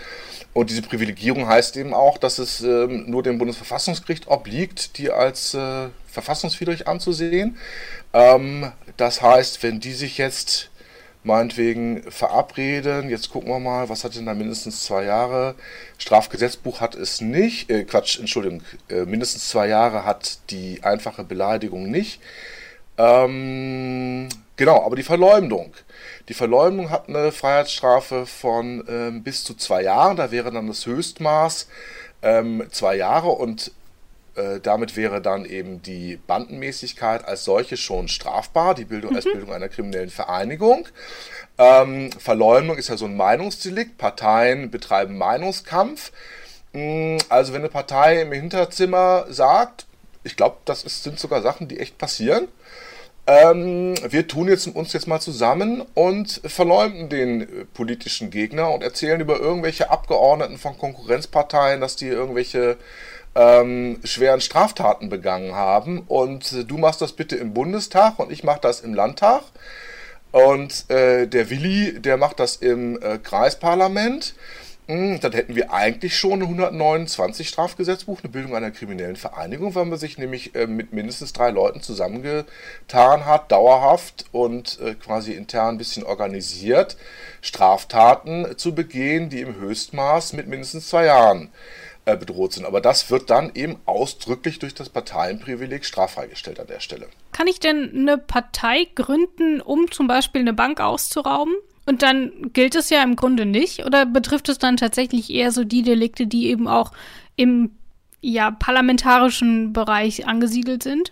Und 0.54 0.70
diese 0.70 0.82
Privilegierung 0.82 1.48
heißt 1.48 1.78
eben 1.78 1.94
auch, 1.94 2.18
dass 2.18 2.38
es 2.38 2.62
ähm, 2.62 3.10
nur 3.10 3.24
dem 3.24 3.38
Bundesverfassungsgericht 3.38 4.28
obliegt, 4.28 4.98
die 4.98 5.10
als 5.10 5.54
äh, 5.54 5.88
verfassungswidrig 6.08 6.88
anzusehen. 6.88 7.58
Ähm, 8.14 8.72
das 8.98 9.22
heißt, 9.22 9.64
wenn 9.64 9.80
die 9.80 9.94
sich 9.94 10.18
jetzt 10.18 10.71
meinetwegen 11.24 12.04
verabreden. 12.12 13.10
Jetzt 13.10 13.30
gucken 13.30 13.50
wir 13.50 13.60
mal, 13.60 13.90
was 13.90 14.04
hat 14.04 14.16
denn 14.16 14.26
da 14.26 14.34
mindestens 14.34 14.84
zwei 14.84 15.04
Jahre? 15.04 15.56
Strafgesetzbuch 15.98 16.82
hat 16.82 16.96
es 16.96 17.22
nicht. 17.22 17.70
Äh, 17.70 17.84
Quatsch, 17.84 18.20
Entschuldigung, 18.20 18.64
äh, 18.90 19.06
mindestens 19.06 19.50
zwei 19.50 19.68
Jahre 19.68 20.06
hat 20.06 20.40
die 20.50 20.84
einfache 20.84 21.24
Beleidigung 21.24 21.90
nicht. 21.92 22.22
Ähm, 22.98 24.30
genau, 24.56 24.84
aber 24.86 24.96
die 24.96 25.04
Verleumdung. 25.04 25.74
Die 26.30 26.34
Verleumdung 26.34 26.90
hat 26.90 27.10
eine 27.10 27.32
Freiheitsstrafe 27.32 28.26
von 28.26 28.84
ähm, 28.88 29.24
bis 29.24 29.44
zu 29.44 29.56
zwei 29.56 29.84
Jahren. 29.84 30.18
Da 30.18 30.32
wäre 30.32 30.52
dann 30.52 30.68
das 30.68 30.86
Höchstmaß 30.86 31.68
ähm, 32.22 32.68
zwei 32.72 32.96
Jahre 32.96 33.30
und 33.30 33.72
äh, 34.36 34.60
damit 34.62 34.96
wäre 34.96 35.22
dann 35.22 35.46
eben 35.46 35.82
die 35.82 36.18
Bandenmäßigkeit 36.28 37.26
als 37.26 37.44
solche 37.44 37.76
schon 37.78 38.08
strafbar, 38.08 38.76
die 38.76 38.86
Bildung 38.86 39.12
mhm. 39.12 39.18
als 39.18 39.26
Bildung 39.26 39.52
einer 39.52 39.70
kriminellen 39.70 40.10
Vereinigung. 40.10 40.88
Ähm, 41.58 42.12
Verleumdung 42.14 42.78
ist 42.78 42.90
ja 42.90 42.98
so 42.98 43.06
ein 43.06 43.18
Meinungsdelikt. 43.18 43.98
Parteien 43.98 44.72
betreiben 44.72 45.18
Meinungskampf. 45.18 46.12
Mm, 46.74 47.18
also 47.30 47.54
wenn 47.54 47.62
eine 47.62 47.70
Partei 47.70 48.22
im 48.22 48.32
Hinterzimmer 48.32 49.26
sagt, 49.30 49.86
ich 50.24 50.36
glaube, 50.36 50.58
das 50.66 50.84
ist, 50.84 51.04
sind 51.04 51.20
sogar 51.20 51.42
Sachen, 51.42 51.68
die 51.68 51.80
echt 51.80 51.98
passieren. 51.98 52.48
Ähm, 53.28 53.94
wir 54.10 54.28
tun 54.28 54.48
jetzt 54.48 54.68
uns 54.68 54.94
jetzt 54.94 55.08
mal 55.08 55.20
zusammen 55.20 55.84
und 55.94 56.42
verleumden 56.44 57.10
den 57.10 57.42
äh, 57.42 57.66
politischen 57.66 58.32
Gegner 58.32 58.72
und 58.72 58.82
erzählen 58.82 59.22
über 59.22 59.40
irgendwelche 59.40 59.92
Abgeordneten 59.92 60.58
von 60.58 60.78
Konkurrenzparteien, 60.78 61.82
dass 61.82 61.96
die 61.96 62.08
irgendwelche 62.08 62.78
ähm, 63.36 64.00
schweren 64.04 64.42
Straftaten 64.42 65.10
begangen 65.10 65.54
haben. 65.54 66.04
Und 66.08 66.52
äh, 66.54 66.64
du 66.66 66.78
machst 66.78 67.02
das 67.02 67.14
bitte 67.14 67.36
im 67.36 67.54
Bundestag 67.54 68.20
und 68.20 68.32
ich 68.32 68.44
mache 68.44 68.62
das 68.62 68.82
im 68.82 68.94
Landtag. 68.94 69.44
Und 70.32 70.90
äh, 70.90 71.28
der 71.28 71.50
Willi, 71.50 72.00
der 72.00 72.18
macht 72.18 72.40
das 72.40 72.56
im 72.56 73.02
äh, 73.02 73.18
Kreisparlament. 73.18 74.34
Hm, 74.88 75.20
dann 75.20 75.32
hätten 75.32 75.56
wir 75.56 75.72
eigentlich 75.72 76.18
schon 76.18 76.42
129 76.42 77.48
Strafgesetzbuch, 77.48 78.22
eine 78.24 78.32
Bildung 78.32 78.56
einer 78.56 78.72
kriminellen 78.72 79.16
Vereinigung, 79.16 79.76
weil 79.76 79.86
man 79.86 80.00
sich 80.00 80.18
nämlich 80.18 80.56
äh, 80.56 80.68
mit 80.68 80.92
mindestens 80.92 81.34
drei 81.34 81.52
Leuten 81.52 81.82
zusammengetan 81.82 83.26
hat, 83.26 83.52
dauerhaft 83.52 84.26
und 84.32 84.80
äh, 84.82 84.96
quasi 84.96 85.34
intern 85.34 85.76
ein 85.76 85.78
bisschen 85.78 86.04
organisiert, 86.04 86.98
Straftaten 87.42 88.58
zu 88.58 88.74
begehen, 88.74 89.30
die 89.30 89.42
im 89.42 89.56
Höchstmaß 89.56 90.34
mit 90.34 90.48
mindestens 90.48 90.90
zwei 90.90 91.06
Jahren 91.06 91.52
äh, 92.06 92.18
bedroht 92.18 92.54
sind. 92.54 92.66
Aber 92.66 92.82
das 92.82 93.12
wird 93.12 93.30
dann 93.30 93.52
eben 93.54 93.78
ausdrücklich 93.86 94.60
durch 94.60 94.74
das 94.74 94.90
Parteienprivileg 94.90 95.86
straffreigestellt 95.86 96.60
an 96.60 96.68
der 96.68 96.80
Stelle. 96.80 97.08
Kann 97.32 97.48
ich 97.48 97.60
denn 97.60 97.92
eine 97.96 98.18
Partei 98.18 98.88
gründen, 98.96 99.62
um 99.62 99.92
zum 99.92 100.08
Beispiel 100.08 100.42
eine 100.42 100.54
Bank 100.54 100.80
auszurauben? 100.80 101.54
Und 101.86 102.02
dann 102.02 102.52
gilt 102.54 102.76
es 102.76 102.90
ja 102.90 103.04
im 103.04 103.16
Grunde 103.16 103.46
nicht? 103.46 103.86
Oder 103.86 104.06
betrifft 104.06 104.50
es 104.50 104.58
dann 104.58 104.78
tatsächlich 104.78 105.30
eher 105.30 105.52
so 105.52 105.64
die 105.64 105.84
Delikte, 105.84 106.28
die 106.28 106.48
eben 106.48 106.68
auch 106.68 106.92
im 107.36 107.72
ja, 108.22 108.52
parlamentarischen 108.52 109.74
Bereich 109.74 110.28
angesiedelt 110.28 110.84
sind? 110.84 111.12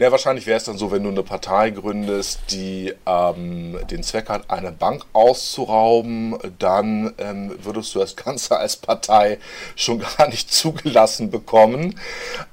Ja, 0.00 0.10
wahrscheinlich 0.10 0.46
wäre 0.46 0.56
es 0.56 0.64
dann 0.64 0.78
so, 0.78 0.90
wenn 0.90 1.02
du 1.02 1.10
eine 1.10 1.22
Partei 1.22 1.68
gründest, 1.68 2.40
die 2.52 2.94
ähm, 3.04 3.78
den 3.90 4.02
Zweck 4.02 4.30
hat, 4.30 4.50
eine 4.50 4.72
Bank 4.72 5.04
auszurauben, 5.12 6.38
dann 6.58 7.12
ähm, 7.18 7.54
würdest 7.62 7.94
du 7.94 7.98
das 7.98 8.16
Ganze 8.16 8.56
als 8.56 8.78
Partei 8.78 9.38
schon 9.76 9.98
gar 10.18 10.28
nicht 10.28 10.50
zugelassen 10.50 11.30
bekommen. 11.30 12.00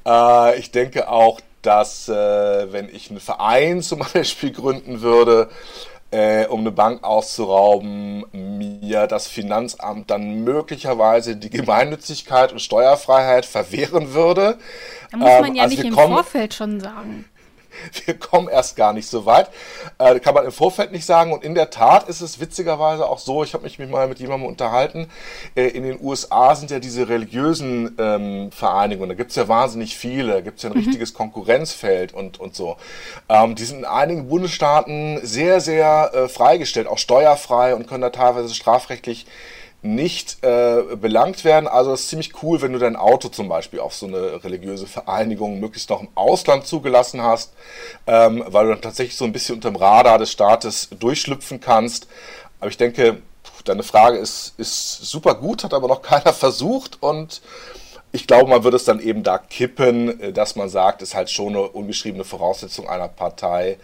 Äh, 0.05 0.59
ich 0.59 0.71
denke 0.71 1.09
auch, 1.09 1.39
dass 1.61 2.09
äh, 2.09 2.73
wenn 2.73 2.89
ich 2.93 3.11
einen 3.11 3.21
Verein 3.21 3.81
zum 3.81 3.99
Beispiel 4.13 4.51
gründen 4.51 4.99
würde, 4.99 5.49
äh, 6.11 6.47
um 6.47 6.59
eine 6.59 6.71
Bank 6.71 7.05
auszurauben, 7.05 8.25
mir 8.33 9.07
das 9.07 9.27
Finanzamt 9.27 10.11
dann 10.11 10.43
möglicherweise 10.43 11.37
die 11.37 11.49
Gemeinnützigkeit 11.49 12.51
und 12.51 12.59
Steuerfreiheit 12.59 13.45
verwehren 13.45 14.13
würde. 14.13 14.57
Da 15.11 15.17
muss 15.17 15.29
man 15.29 15.45
ähm, 15.45 15.55
ja 15.55 15.63
also 15.63 15.75
nicht 15.77 15.85
im 15.85 15.93
Vorfeld 15.93 16.53
schon 16.53 16.81
sagen. 16.81 17.23
wir 18.05 18.17
kommen 18.17 18.47
erst 18.47 18.75
gar 18.75 18.93
nicht 18.93 19.07
so 19.07 19.25
weit. 19.25 19.49
Äh, 19.97 20.19
kann 20.19 20.33
man 20.33 20.45
im 20.45 20.51
Vorfeld 20.51 20.91
nicht 20.91 21.05
sagen. 21.05 21.31
Und 21.31 21.43
in 21.43 21.55
der 21.55 21.69
Tat 21.69 22.07
ist 22.09 22.21
es 22.21 22.39
witzigerweise 22.39 23.07
auch 23.07 23.19
so, 23.19 23.43
ich 23.43 23.53
habe 23.53 23.63
mich 23.63 23.79
mal 23.79 24.07
mit 24.07 24.19
jemandem 24.19 24.47
unterhalten, 24.47 25.09
äh, 25.55 25.67
in 25.67 25.83
den 25.83 25.99
USA 26.01 26.55
sind 26.55 26.71
ja 26.71 26.79
diese 26.79 27.09
religiösen 27.09 27.95
ähm, 27.99 28.51
Vereinigungen, 28.51 29.09
da 29.09 29.15
gibt 29.15 29.31
es 29.31 29.35
ja 29.35 29.47
wahnsinnig 29.47 29.97
viele, 29.97 30.33
da 30.33 30.41
gibt 30.41 30.57
es 30.57 30.63
ja 30.63 30.69
ein 30.69 30.77
mhm. 30.77 30.83
richtiges 30.83 31.13
Konkurrenzfeld 31.13 32.13
und, 32.13 32.39
und 32.39 32.55
so. 32.55 32.77
Ähm, 33.29 33.55
die 33.55 33.63
sind 33.63 33.79
in 33.79 33.85
einigen 33.85 34.27
Bundesstaaten 34.27 35.19
sehr, 35.23 35.61
sehr 35.61 36.11
äh, 36.13 36.27
freigestellt, 36.27 36.87
auch 36.87 36.97
steuerfrei 36.97 37.75
und 37.75 37.87
können 37.87 38.01
da 38.01 38.09
teilweise 38.09 38.53
strafrechtlich 38.53 39.25
nicht 39.81 40.43
äh, 40.43 40.95
belangt 40.95 41.45
werden. 41.45 41.67
Also 41.67 41.93
es 41.93 42.01
ist 42.01 42.09
ziemlich 42.09 42.41
cool, 42.41 42.61
wenn 42.61 42.73
du 42.73 42.79
dein 42.79 42.95
Auto 42.95 43.29
zum 43.29 43.47
Beispiel 43.47 43.79
auf 43.79 43.93
so 43.93 44.07
eine 44.07 44.43
religiöse 44.43 44.87
Vereinigung 44.87 45.59
möglichst 45.59 45.89
noch 45.89 46.01
im 46.01 46.09
Ausland 46.15 46.65
zugelassen 46.65 47.21
hast, 47.21 47.53
ähm, 48.07 48.43
weil 48.47 48.65
du 48.65 48.73
dann 48.73 48.81
tatsächlich 48.81 49.15
so 49.15 49.25
ein 49.25 49.31
bisschen 49.31 49.55
unter 49.55 49.69
dem 49.69 49.75
Radar 49.75 50.17
des 50.17 50.31
Staates 50.31 50.89
durchschlüpfen 50.99 51.59
kannst. 51.59 52.07
Aber 52.59 52.69
ich 52.69 52.77
denke, 52.77 53.21
deine 53.65 53.83
Frage 53.83 54.17
ist, 54.17 54.53
ist 54.57 55.05
super 55.05 55.35
gut, 55.35 55.63
hat 55.63 55.73
aber 55.73 55.87
noch 55.87 56.01
keiner 56.01 56.33
versucht 56.33 57.01
und 57.01 57.41
ich 58.13 58.25
glaube, 58.25 58.49
man 58.49 58.63
würde 58.63 58.77
es 58.77 58.85
dann 58.85 58.99
eben 58.99 59.21
da 59.21 59.37
kippen, 59.37 60.19
äh, 60.19 60.33
dass 60.33 60.55
man 60.55 60.69
sagt, 60.69 61.01
es 61.01 61.09
ist 61.09 61.15
halt 61.15 61.29
schon 61.29 61.49
eine 61.49 61.61
ungeschriebene 61.61 62.23
Voraussetzung 62.23 62.89
einer 62.89 63.07
Partei, 63.07 63.77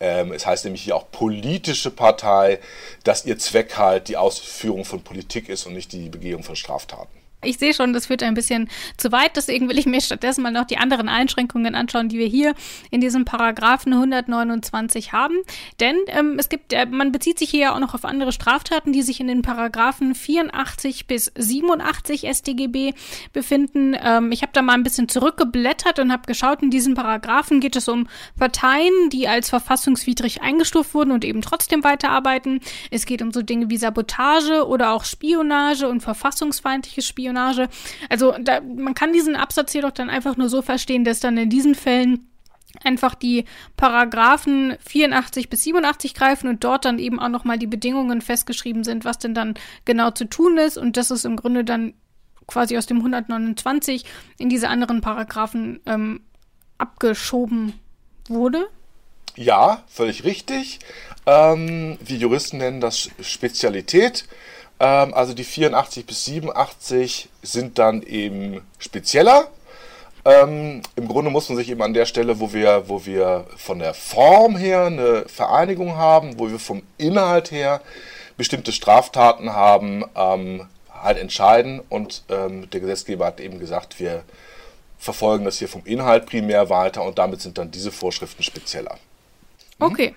ähm, 0.00 0.32
es 0.32 0.46
heißt 0.46 0.64
nämlich 0.64 0.82
hier 0.82 0.96
auch 0.96 1.10
politische 1.10 1.90
Partei, 1.90 2.60
dass 3.04 3.24
ihr 3.24 3.38
Zweck 3.38 3.76
halt 3.76 4.08
die 4.08 4.16
Ausführung 4.16 4.84
von 4.84 5.02
Politik 5.02 5.48
ist 5.48 5.66
und 5.66 5.74
nicht 5.74 5.92
die 5.92 6.08
Begehung 6.08 6.42
von 6.42 6.56
Straftaten. 6.56 7.23
Ich 7.44 7.58
sehe 7.58 7.74
schon, 7.74 7.92
das 7.92 8.06
führt 8.06 8.22
ein 8.22 8.34
bisschen 8.34 8.68
zu 8.96 9.12
weit. 9.12 9.36
Deswegen 9.36 9.68
will 9.68 9.78
ich 9.78 9.86
mir 9.86 10.00
stattdessen 10.00 10.42
mal 10.42 10.50
noch 10.50 10.64
die 10.64 10.78
anderen 10.78 11.08
Einschränkungen 11.08 11.74
anschauen, 11.74 12.08
die 12.08 12.18
wir 12.18 12.26
hier 12.26 12.54
in 12.90 13.00
diesem 13.00 13.24
Paragraphen 13.24 13.92
129 13.92 15.12
haben. 15.12 15.36
Denn 15.80 15.96
ähm, 16.08 16.36
es 16.38 16.48
gibt, 16.48 16.72
äh, 16.72 16.86
man 16.86 17.12
bezieht 17.12 17.38
sich 17.38 17.50
hier 17.50 17.60
ja 17.60 17.74
auch 17.74 17.80
noch 17.80 17.94
auf 17.94 18.04
andere 18.04 18.32
Straftaten, 18.32 18.92
die 18.92 19.02
sich 19.02 19.20
in 19.20 19.28
den 19.28 19.42
Paragraphen 19.42 20.14
84 20.14 21.06
bis 21.06 21.32
87 21.36 22.26
StGB 22.32 22.92
befinden. 23.32 23.96
Ähm, 24.00 24.32
ich 24.32 24.42
habe 24.42 24.52
da 24.52 24.62
mal 24.62 24.74
ein 24.74 24.82
bisschen 24.82 25.08
zurückgeblättert 25.08 25.98
und 25.98 26.12
habe 26.12 26.26
geschaut, 26.26 26.62
in 26.62 26.70
diesen 26.70 26.94
Paragraphen 26.94 27.60
geht 27.60 27.76
es 27.76 27.88
um 27.88 28.08
Parteien, 28.38 29.10
die 29.10 29.28
als 29.28 29.50
verfassungswidrig 29.50 30.42
eingestuft 30.42 30.94
wurden 30.94 31.10
und 31.10 31.24
eben 31.24 31.42
trotzdem 31.42 31.84
weiterarbeiten. 31.84 32.60
Es 32.90 33.06
geht 33.06 33.22
um 33.22 33.32
so 33.32 33.42
Dinge 33.42 33.70
wie 33.70 33.76
Sabotage 33.76 34.66
oder 34.66 34.92
auch 34.92 35.04
Spionage 35.04 35.88
und 35.88 36.00
verfassungsfeindliche 36.00 37.02
Spionage. 37.02 37.33
Spionage. 37.34 37.68
Also 38.08 38.34
da, 38.40 38.60
man 38.60 38.94
kann 38.94 39.12
diesen 39.12 39.36
Absatz 39.36 39.72
jedoch 39.72 39.90
dann 39.90 40.10
einfach 40.10 40.36
nur 40.36 40.48
so 40.48 40.62
verstehen, 40.62 41.04
dass 41.04 41.20
dann 41.20 41.36
in 41.36 41.50
diesen 41.50 41.74
Fällen 41.74 42.28
einfach 42.82 43.14
die 43.14 43.44
Paragraphen 43.76 44.76
84 44.84 45.48
bis 45.48 45.62
87 45.62 46.14
greifen 46.14 46.48
und 46.48 46.64
dort 46.64 46.84
dann 46.84 46.98
eben 46.98 47.20
auch 47.20 47.28
nochmal 47.28 47.58
die 47.58 47.68
Bedingungen 47.68 48.20
festgeschrieben 48.20 48.82
sind, 48.82 49.04
was 49.04 49.18
denn 49.18 49.34
dann 49.34 49.54
genau 49.84 50.10
zu 50.10 50.24
tun 50.24 50.58
ist 50.58 50.76
und 50.76 50.96
das 50.96 51.10
ist 51.10 51.24
im 51.24 51.36
Grunde 51.36 51.64
dann 51.64 51.94
quasi 52.46 52.76
aus 52.76 52.86
dem 52.86 52.98
129 52.98 54.04
in 54.38 54.48
diese 54.48 54.68
anderen 54.68 55.00
Paragraphen 55.00 55.80
ähm, 55.86 56.20
abgeschoben 56.76 57.74
wurde. 58.28 58.66
Ja, 59.36 59.84
völlig 59.86 60.24
richtig. 60.24 60.80
Ähm, 61.26 61.96
wir 62.04 62.16
Juristen 62.16 62.58
nennen 62.58 62.80
das 62.80 63.08
Spezialität. 63.20 64.26
Ähm, 64.80 65.14
also 65.14 65.34
die 65.34 65.44
84 65.44 66.06
bis 66.06 66.24
87 66.24 67.28
sind 67.42 67.78
dann 67.78 68.02
eben 68.02 68.62
spezieller. 68.78 69.48
Ähm, 70.24 70.82
Im 70.96 71.08
Grunde 71.08 71.30
muss 71.30 71.48
man 71.48 71.58
sich 71.58 71.68
eben 71.68 71.82
an 71.82 71.92
der 71.92 72.06
Stelle, 72.06 72.40
wo 72.40 72.52
wir, 72.52 72.88
wo 72.88 73.04
wir 73.04 73.46
von 73.56 73.78
der 73.78 73.92
Form 73.92 74.56
her 74.56 74.86
eine 74.86 75.26
Vereinigung 75.28 75.96
haben, 75.96 76.38
wo 76.38 76.48
wir 76.48 76.58
vom 76.58 76.82
Inhalt 76.96 77.50
her 77.50 77.82
bestimmte 78.36 78.72
Straftaten 78.72 79.52
haben, 79.52 80.04
ähm, 80.16 80.66
halt 80.88 81.18
entscheiden. 81.18 81.82
Und 81.88 82.24
ähm, 82.30 82.70
der 82.70 82.80
Gesetzgeber 82.80 83.26
hat 83.26 83.40
eben 83.40 83.58
gesagt, 83.58 84.00
wir 84.00 84.24
verfolgen 84.98 85.44
das 85.44 85.58
hier 85.58 85.68
vom 85.68 85.84
Inhalt 85.84 86.24
primär 86.24 86.70
weiter 86.70 87.02
und 87.02 87.18
damit 87.18 87.42
sind 87.42 87.58
dann 87.58 87.70
diese 87.70 87.92
Vorschriften 87.92 88.42
spezieller. 88.42 88.98
Hm? 89.78 89.92
Okay. 89.92 90.14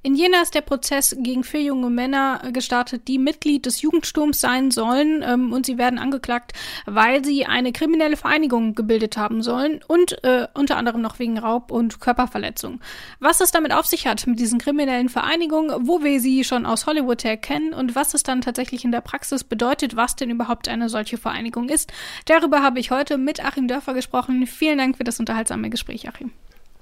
In 0.00 0.14
Jena 0.14 0.42
ist 0.42 0.54
der 0.54 0.60
Prozess 0.60 1.16
gegen 1.18 1.42
vier 1.42 1.60
junge 1.60 1.90
Männer 1.90 2.40
äh, 2.44 2.52
gestartet, 2.52 3.08
die 3.08 3.18
Mitglied 3.18 3.66
des 3.66 3.82
Jugendsturms 3.82 4.40
sein 4.40 4.70
sollen 4.70 5.24
ähm, 5.26 5.52
und 5.52 5.66
sie 5.66 5.76
werden 5.76 5.98
angeklagt, 5.98 6.52
weil 6.86 7.24
sie 7.24 7.46
eine 7.46 7.72
kriminelle 7.72 8.16
Vereinigung 8.16 8.76
gebildet 8.76 9.16
haben 9.16 9.42
sollen 9.42 9.80
und 9.88 10.22
äh, 10.22 10.46
unter 10.54 10.76
anderem 10.76 11.02
noch 11.02 11.18
wegen 11.18 11.36
Raub 11.36 11.72
und 11.72 11.98
Körperverletzung. 11.98 12.80
Was 13.18 13.40
es 13.40 13.50
damit 13.50 13.72
auf 13.72 13.86
sich 13.86 14.06
hat 14.06 14.24
mit 14.28 14.38
diesen 14.38 14.60
kriminellen 14.60 15.08
Vereinigungen, 15.08 15.88
wo 15.88 16.04
wir 16.04 16.20
sie 16.20 16.44
schon 16.44 16.64
aus 16.64 16.86
Hollywood 16.86 17.24
her 17.24 17.36
kennen 17.36 17.74
und 17.74 17.96
was 17.96 18.14
es 18.14 18.22
dann 18.22 18.40
tatsächlich 18.40 18.84
in 18.84 18.92
der 18.92 19.00
Praxis 19.00 19.42
bedeutet, 19.42 19.96
was 19.96 20.14
denn 20.14 20.30
überhaupt 20.30 20.68
eine 20.68 20.88
solche 20.88 21.18
Vereinigung 21.18 21.68
ist, 21.68 21.92
darüber 22.24 22.62
habe 22.62 22.78
ich 22.78 22.92
heute 22.92 23.18
mit 23.18 23.44
Achim 23.44 23.66
Dörfer 23.66 23.94
gesprochen. 23.94 24.46
Vielen 24.46 24.78
Dank 24.78 24.96
für 24.96 25.04
das 25.04 25.18
unterhaltsame 25.18 25.70
Gespräch, 25.70 26.08
Achim. 26.08 26.30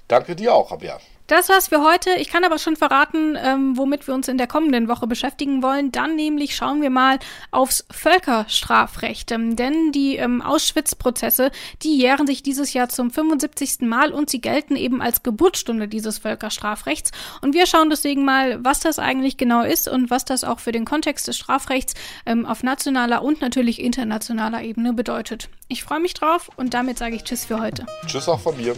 Danke 0.07 0.35
dir 0.35 0.53
auch, 0.53 0.71
Rabia. 0.71 0.99
Das 1.27 1.49
war's 1.49 1.67
für 1.67 1.83
heute. 1.83 2.11
Ich 2.11 2.29
kann 2.29 2.45
aber 2.45 2.57
schon 2.57 2.77
verraten, 2.77 3.37
ähm, 3.37 3.77
womit 3.77 4.07
wir 4.07 4.13
uns 4.13 4.29
in 4.29 4.37
der 4.37 4.47
kommenden 4.47 4.87
Woche 4.87 5.07
beschäftigen 5.07 5.61
wollen. 5.61 5.91
Dann 5.91 6.15
nämlich 6.15 6.55
schauen 6.55 6.81
wir 6.81 6.89
mal 6.89 7.19
aufs 7.51 7.85
Völkerstrafrecht. 7.91 9.33
Ähm, 9.33 9.57
denn 9.57 9.91
die 9.91 10.15
ähm, 10.15 10.41
Auschwitz-Prozesse, 10.41 11.51
die 11.83 11.97
jähren 11.97 12.27
sich 12.27 12.43
dieses 12.43 12.71
Jahr 12.71 12.87
zum 12.87 13.11
75. 13.11 13.81
Mal 13.81 14.13
und 14.13 14.29
sie 14.29 14.39
gelten 14.39 14.77
eben 14.77 15.01
als 15.01 15.21
Geburtsstunde 15.21 15.89
dieses 15.89 16.17
Völkerstrafrechts. 16.19 17.11
Und 17.41 17.53
wir 17.53 17.67
schauen 17.67 17.89
deswegen 17.89 18.23
mal, 18.23 18.63
was 18.63 18.79
das 18.79 18.97
eigentlich 18.97 19.35
genau 19.35 19.63
ist 19.63 19.89
und 19.89 20.09
was 20.09 20.23
das 20.23 20.45
auch 20.45 20.61
für 20.61 20.71
den 20.71 20.85
Kontext 20.85 21.27
des 21.27 21.35
Strafrechts 21.35 21.93
ähm, 22.25 22.45
auf 22.45 22.63
nationaler 22.63 23.21
und 23.21 23.41
natürlich 23.41 23.81
internationaler 23.81 24.61
Ebene 24.61 24.93
bedeutet. 24.93 25.49
Ich 25.67 25.83
freue 25.83 25.99
mich 25.99 26.13
drauf 26.13 26.49
und 26.55 26.73
damit 26.73 26.97
sage 26.97 27.17
ich 27.17 27.25
Tschüss 27.25 27.43
für 27.43 27.59
heute. 27.59 27.85
Tschüss 28.07 28.29
auch 28.29 28.39
von 28.39 28.55
mir. 28.55 28.77